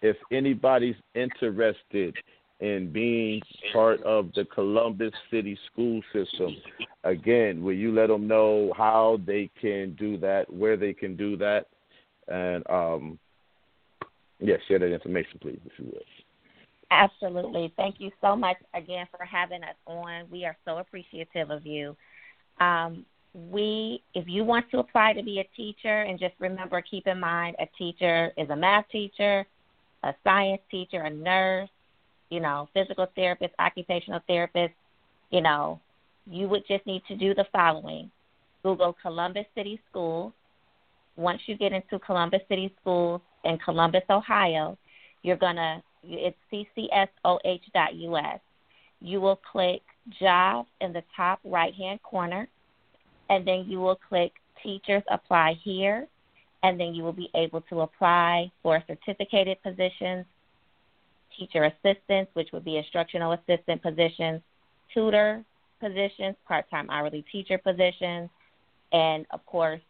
[0.01, 2.17] if anybody's interested
[2.61, 3.43] in being
[3.73, 6.57] part of the Columbus City school system,
[7.05, 11.37] again, will you let them know how they can do that, where they can do
[11.39, 11.67] that?
[12.28, 13.19] And um,
[14.40, 16.03] yeah, share that information, please, if you would.
[16.90, 17.73] Absolutely.
[17.77, 20.24] Thank you so much again for having us on.
[20.31, 21.97] We are so appreciative of you.
[22.61, 27.07] Um, we, if you want to apply to be a teacher, and just remember, keep
[27.07, 29.47] in mind, a teacher is a math teacher,
[30.03, 31.70] a science teacher, a nurse,
[32.28, 34.74] you know, physical therapist, occupational therapist.
[35.31, 35.81] You know,
[36.31, 38.11] you would just need to do the following:
[38.62, 40.35] Google Columbus City Schools
[41.16, 44.78] once you get into Columbus City Schools in Columbus, Ohio,
[45.22, 48.40] you're gonna it's ccsoh.us.
[49.01, 49.82] You will click
[50.20, 52.48] jobs in the top right hand corner,
[53.30, 54.32] and then you will click
[54.62, 56.06] teachers apply here,
[56.62, 60.24] and then you will be able to apply for certificated positions,
[61.39, 64.40] teacher assistants, which would be instructional assistant positions,
[64.93, 65.44] tutor
[65.80, 68.28] positions, part time hourly teacher positions,
[68.93, 69.80] and of course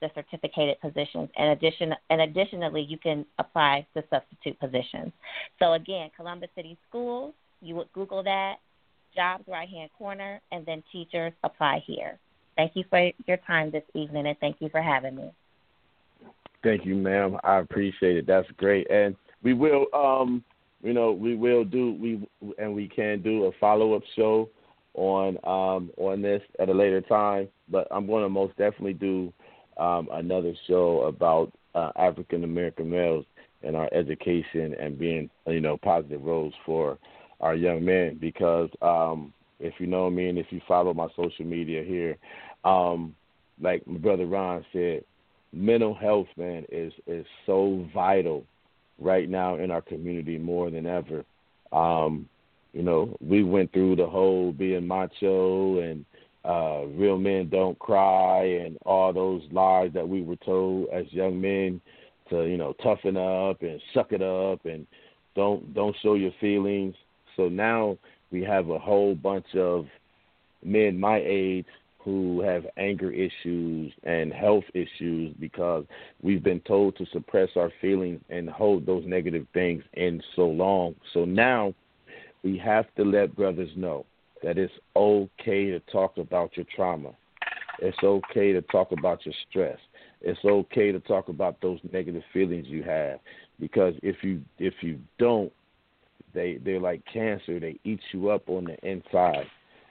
[0.00, 5.12] the certificated positions, and addition and additionally, you can apply to substitute positions.
[5.58, 8.56] So again, Columbus City Schools, you would Google that,
[9.14, 12.18] jobs right hand corner, and then teachers apply here.
[12.56, 15.30] Thank you for your time this evening, and thank you for having me.
[16.62, 17.38] Thank you, ma'am.
[17.42, 18.26] I appreciate it.
[18.26, 20.44] That's great, and we will, um,
[20.82, 22.26] you know, we will do we
[22.58, 24.48] and we can do a follow up show
[24.94, 27.48] on um on this at a later time.
[27.68, 29.32] But I'm going to most definitely do
[29.80, 33.24] um, another show about uh, African American males
[33.62, 36.98] and our education and being you know positive roles for
[37.40, 41.44] our young men because um, if you know me and if you follow my social
[41.44, 42.16] media here,
[42.64, 43.14] um,
[43.60, 45.04] like my brother Ron said,
[45.52, 48.44] mental health man is is so vital
[48.98, 51.24] right now in our community more than ever.
[51.72, 52.28] Um,
[52.72, 56.04] you know, we went through the whole being macho and
[56.44, 61.40] uh, real men don't cry and all those lies that we were told as young
[61.40, 61.80] men
[62.30, 64.86] to you know toughen up and suck it up and
[65.34, 66.94] don't don't show your feelings.
[67.36, 67.98] So now
[68.30, 69.86] we have a whole bunch of
[70.64, 71.66] men my age
[71.98, 75.84] who have anger issues and health issues because
[76.22, 80.94] we've been told to suppress our feelings and hold those negative things in so long.
[81.12, 81.74] So now
[82.42, 84.06] we have to let brothers know
[84.42, 87.10] that it's okay to talk about your trauma.
[87.80, 89.78] It's okay to talk about your stress.
[90.20, 93.20] It's okay to talk about those negative feelings you have
[93.58, 95.52] because if you if you don't,
[96.34, 97.58] they they're like cancer.
[97.58, 99.46] They eat you up on the inside.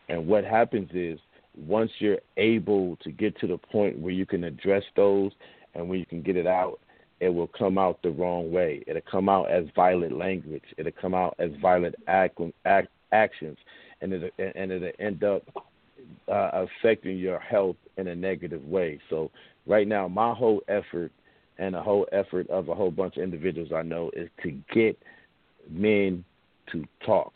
[0.08, 1.20] And what happens is
[1.58, 5.32] once you're able to get to the point where you can address those
[5.74, 6.80] and when you can get it out,
[7.20, 8.84] it will come out the wrong way.
[8.88, 10.64] It'll come out as violent language.
[10.78, 13.58] It'll come out as violent act, act, actions,
[14.02, 15.44] and it and it'll end up
[16.28, 19.00] uh, affecting your health in a negative way.
[19.10, 19.32] So
[19.68, 21.12] right now, my whole effort
[21.58, 24.98] and the whole effort of a whole bunch of individuals I know is to get
[25.70, 26.24] men
[26.72, 27.34] to talk,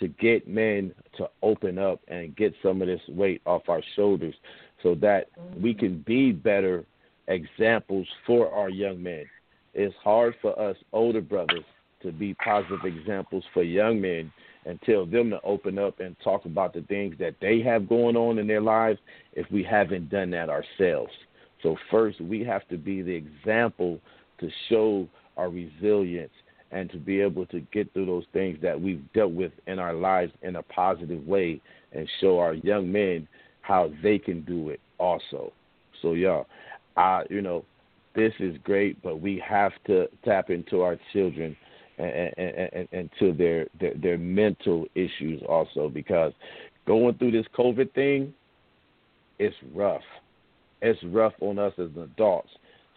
[0.00, 4.34] to get men to open up and get some of this weight off our shoulders
[4.82, 5.28] so that
[5.60, 6.84] we can be better
[7.28, 9.26] examples for our young men.
[9.74, 11.64] It's hard for us older brothers
[12.02, 14.32] to be positive examples for young men
[14.68, 18.16] and tell them to open up and talk about the things that they have going
[18.16, 18.98] on in their lives
[19.32, 21.10] if we haven't done that ourselves.
[21.62, 23.98] So, first, we have to be the example
[24.40, 25.08] to show
[25.38, 26.32] our resilience
[26.70, 29.94] and to be able to get through those things that we've dealt with in our
[29.94, 31.62] lives in a positive way
[31.92, 33.26] and show our young men
[33.62, 35.50] how they can do it also.
[36.02, 36.46] So, y'all,
[36.94, 37.64] I, you know,
[38.14, 41.56] this is great, but we have to tap into our children
[41.98, 46.32] and, and, and, to their, their their mental issues also because
[46.86, 48.32] going through this COVID thing,
[49.38, 50.02] it's rough.
[50.80, 52.50] It's rough on us as adults.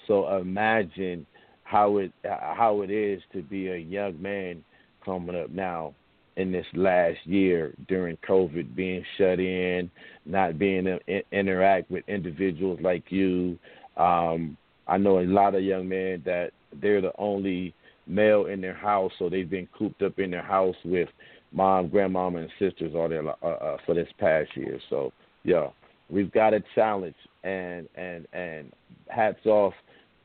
[0.08, 1.26] So imagine
[1.64, 4.64] how it how it is to be a young man
[5.04, 5.94] coming up now
[6.38, 9.92] in this last year during COVID, being shut in,
[10.26, 11.00] not being to
[11.32, 13.58] interact with individuals like you.
[13.98, 14.58] Um,
[14.88, 16.52] I know a lot of young men that
[16.82, 17.74] they're the only
[18.08, 21.10] male in their house, so they've been cooped up in their house with
[21.52, 24.80] mom, grandmama, and sisters all their uh, uh, for this past year.
[24.90, 25.12] So
[25.44, 25.68] yeah,
[26.10, 28.72] we've got a challenge, and and and
[29.10, 29.74] hats off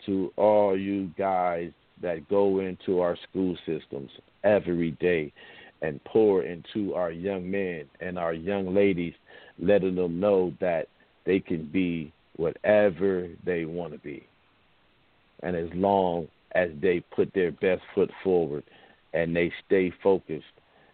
[0.06, 1.72] to all you guys
[2.02, 4.10] that go into our school systems
[4.44, 5.32] every day
[5.82, 9.14] and pour into our young men and our young ladies,
[9.58, 10.88] letting them know that
[11.24, 14.26] they can be whatever they want to be.
[15.42, 18.64] And as long as they put their best foot forward
[19.12, 20.44] and they stay focused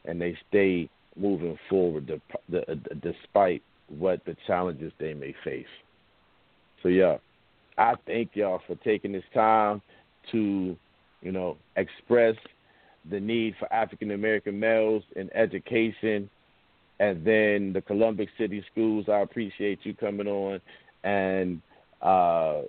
[0.04, 2.20] and they stay moving forward
[3.02, 5.66] despite what the challenges they may face.
[6.82, 7.18] So, yeah,
[7.78, 9.82] I thank y'all for taking this time
[10.32, 10.76] to,
[11.20, 12.36] you know, express
[13.10, 16.28] the need for African American males in education
[17.00, 19.06] and then the Columbus City Schools.
[19.08, 20.60] I appreciate you coming on
[21.02, 21.60] and
[22.00, 22.62] uh,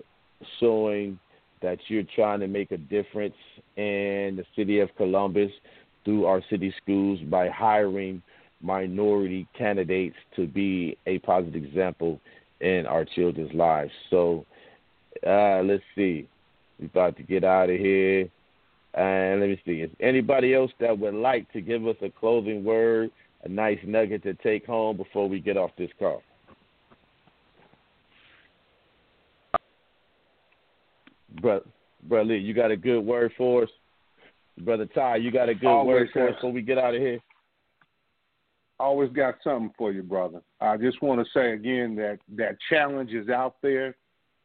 [0.60, 1.20] showing
[1.64, 3.34] that you're trying to make a difference
[3.78, 5.52] in the city of Columbus
[6.06, 8.22] through our city schools by hiring
[8.62, 12.20] minority candidates to be a positive example
[12.62, 13.92] in our children's lives.
[14.10, 14.46] So
[15.26, 16.28] uh, let's see.
[16.80, 18.30] We're about to get out of here.
[18.94, 19.82] And let me see.
[19.82, 23.10] Is anybody else that would like to give us a closing word,
[23.44, 26.22] a nice nugget to take home before we get off this call?
[31.42, 31.66] Brother,
[32.04, 33.70] Brother Lee, you got a good word for us?
[34.60, 37.02] Brother Ty, you got a good Always word for us before we get out of
[37.02, 37.20] here?
[38.80, 40.42] Always got something for you, brother.
[40.60, 43.96] I just want to say again that that challenge is out there.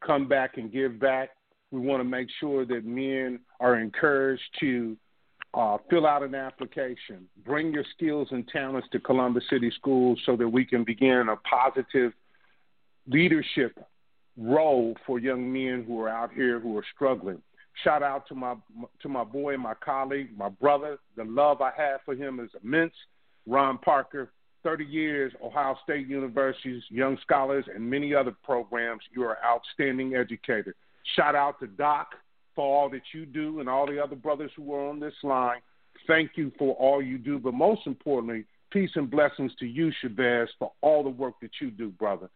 [0.07, 1.31] Come back and give back.
[1.71, 4.97] We want to make sure that men are encouraged to
[5.55, 10.37] uh, fill out an application, bring your skills and talents to Columbus City Schools so
[10.37, 12.13] that we can begin a positive
[13.07, 13.79] leadership
[14.39, 17.43] role for young men who are out here who are struggling.
[17.85, 18.55] Shout out to my
[19.03, 20.99] to my boy, my colleague, my brother.
[21.17, 22.95] The love I have for him is immense.
[23.47, 24.31] Ron Parker,
[24.63, 29.03] 30 years, Ohio State University's Young Scholars and many other programs.
[29.15, 30.75] You are an outstanding educator.
[31.17, 32.09] Shout out to Doc
[32.55, 35.61] for all that you do and all the other brothers who are on this line.
[36.07, 40.49] Thank you for all you do, but most importantly, peace and blessings to you, Shabazz,
[40.59, 42.29] for all the work that you do, brother.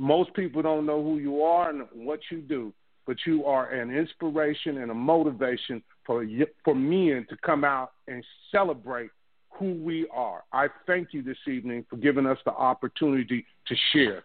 [0.00, 2.72] Most people don't know who you are and what you do,
[3.06, 6.26] but you are an inspiration and a motivation for
[6.64, 9.10] for men to come out and celebrate
[9.50, 10.42] who we are.
[10.54, 14.22] I thank you this evening for giving us the opportunity to share.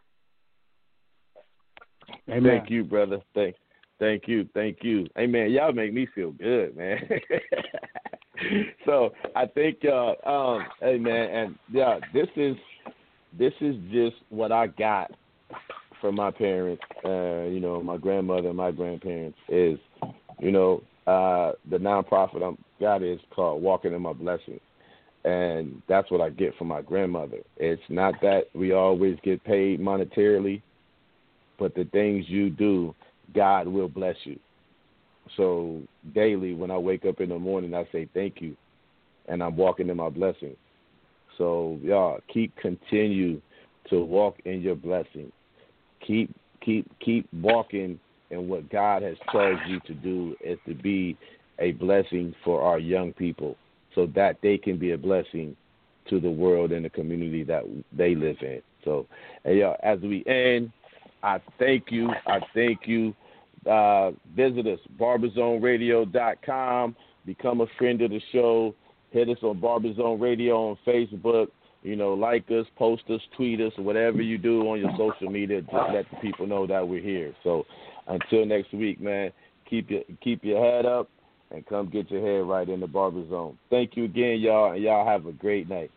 [2.30, 2.44] Amen.
[2.44, 3.20] Thank you, brother.
[3.34, 3.58] Thank,
[4.00, 5.08] thank you, thank you.
[5.18, 5.52] Amen.
[5.52, 7.06] Y'all make me feel good, man.
[8.86, 12.56] so I think, uh, um, hey man, and yeah, this is
[13.38, 15.12] this is just what I got
[16.02, 19.80] from my parents, uh, you know, my grandmother and my grandparents is,
[20.40, 24.62] you know, uh, the nonprofit I'm got is called Walking in My Blessings.
[25.24, 27.40] And that's what I get from my grandmother.
[27.58, 30.62] It's not that we always get paid monetarily,
[31.58, 32.94] but the things you do,
[33.34, 34.40] God will bless you.
[35.38, 35.82] So
[36.14, 38.56] daily when I wake up in the morning I say thank you
[39.28, 40.58] and I'm walking in my blessings.
[41.38, 43.42] So y'all keep continue
[43.90, 45.32] to walk in your blessing.
[46.06, 48.00] keep keep keep walking
[48.32, 51.18] in what God has charged you to do is to be
[51.60, 53.56] a blessing for our young people
[53.94, 55.56] so that they can be a blessing
[56.10, 57.64] to the world and the community that
[57.96, 58.62] they live in.
[58.84, 59.08] So,
[59.46, 60.72] y'all, as we end,
[61.24, 62.10] I thank you.
[62.28, 63.16] I thank you.
[63.70, 66.96] Uh, visit us, barberzoneradio.com.
[67.26, 68.76] Become a friend of the show.
[69.12, 71.48] Hit us on Barberzone Radio on Facebook.
[71.86, 75.62] You know, like us, post us, tweet us, whatever you do on your social media.
[75.62, 77.32] Just let the people know that we're here.
[77.44, 77.64] So,
[78.08, 79.32] until next week, man,
[79.70, 81.10] keep your keep your head up
[81.52, 83.60] and come get your head right in the barber zone.
[83.70, 85.92] Thank you again, y'all, and y'all have a great night.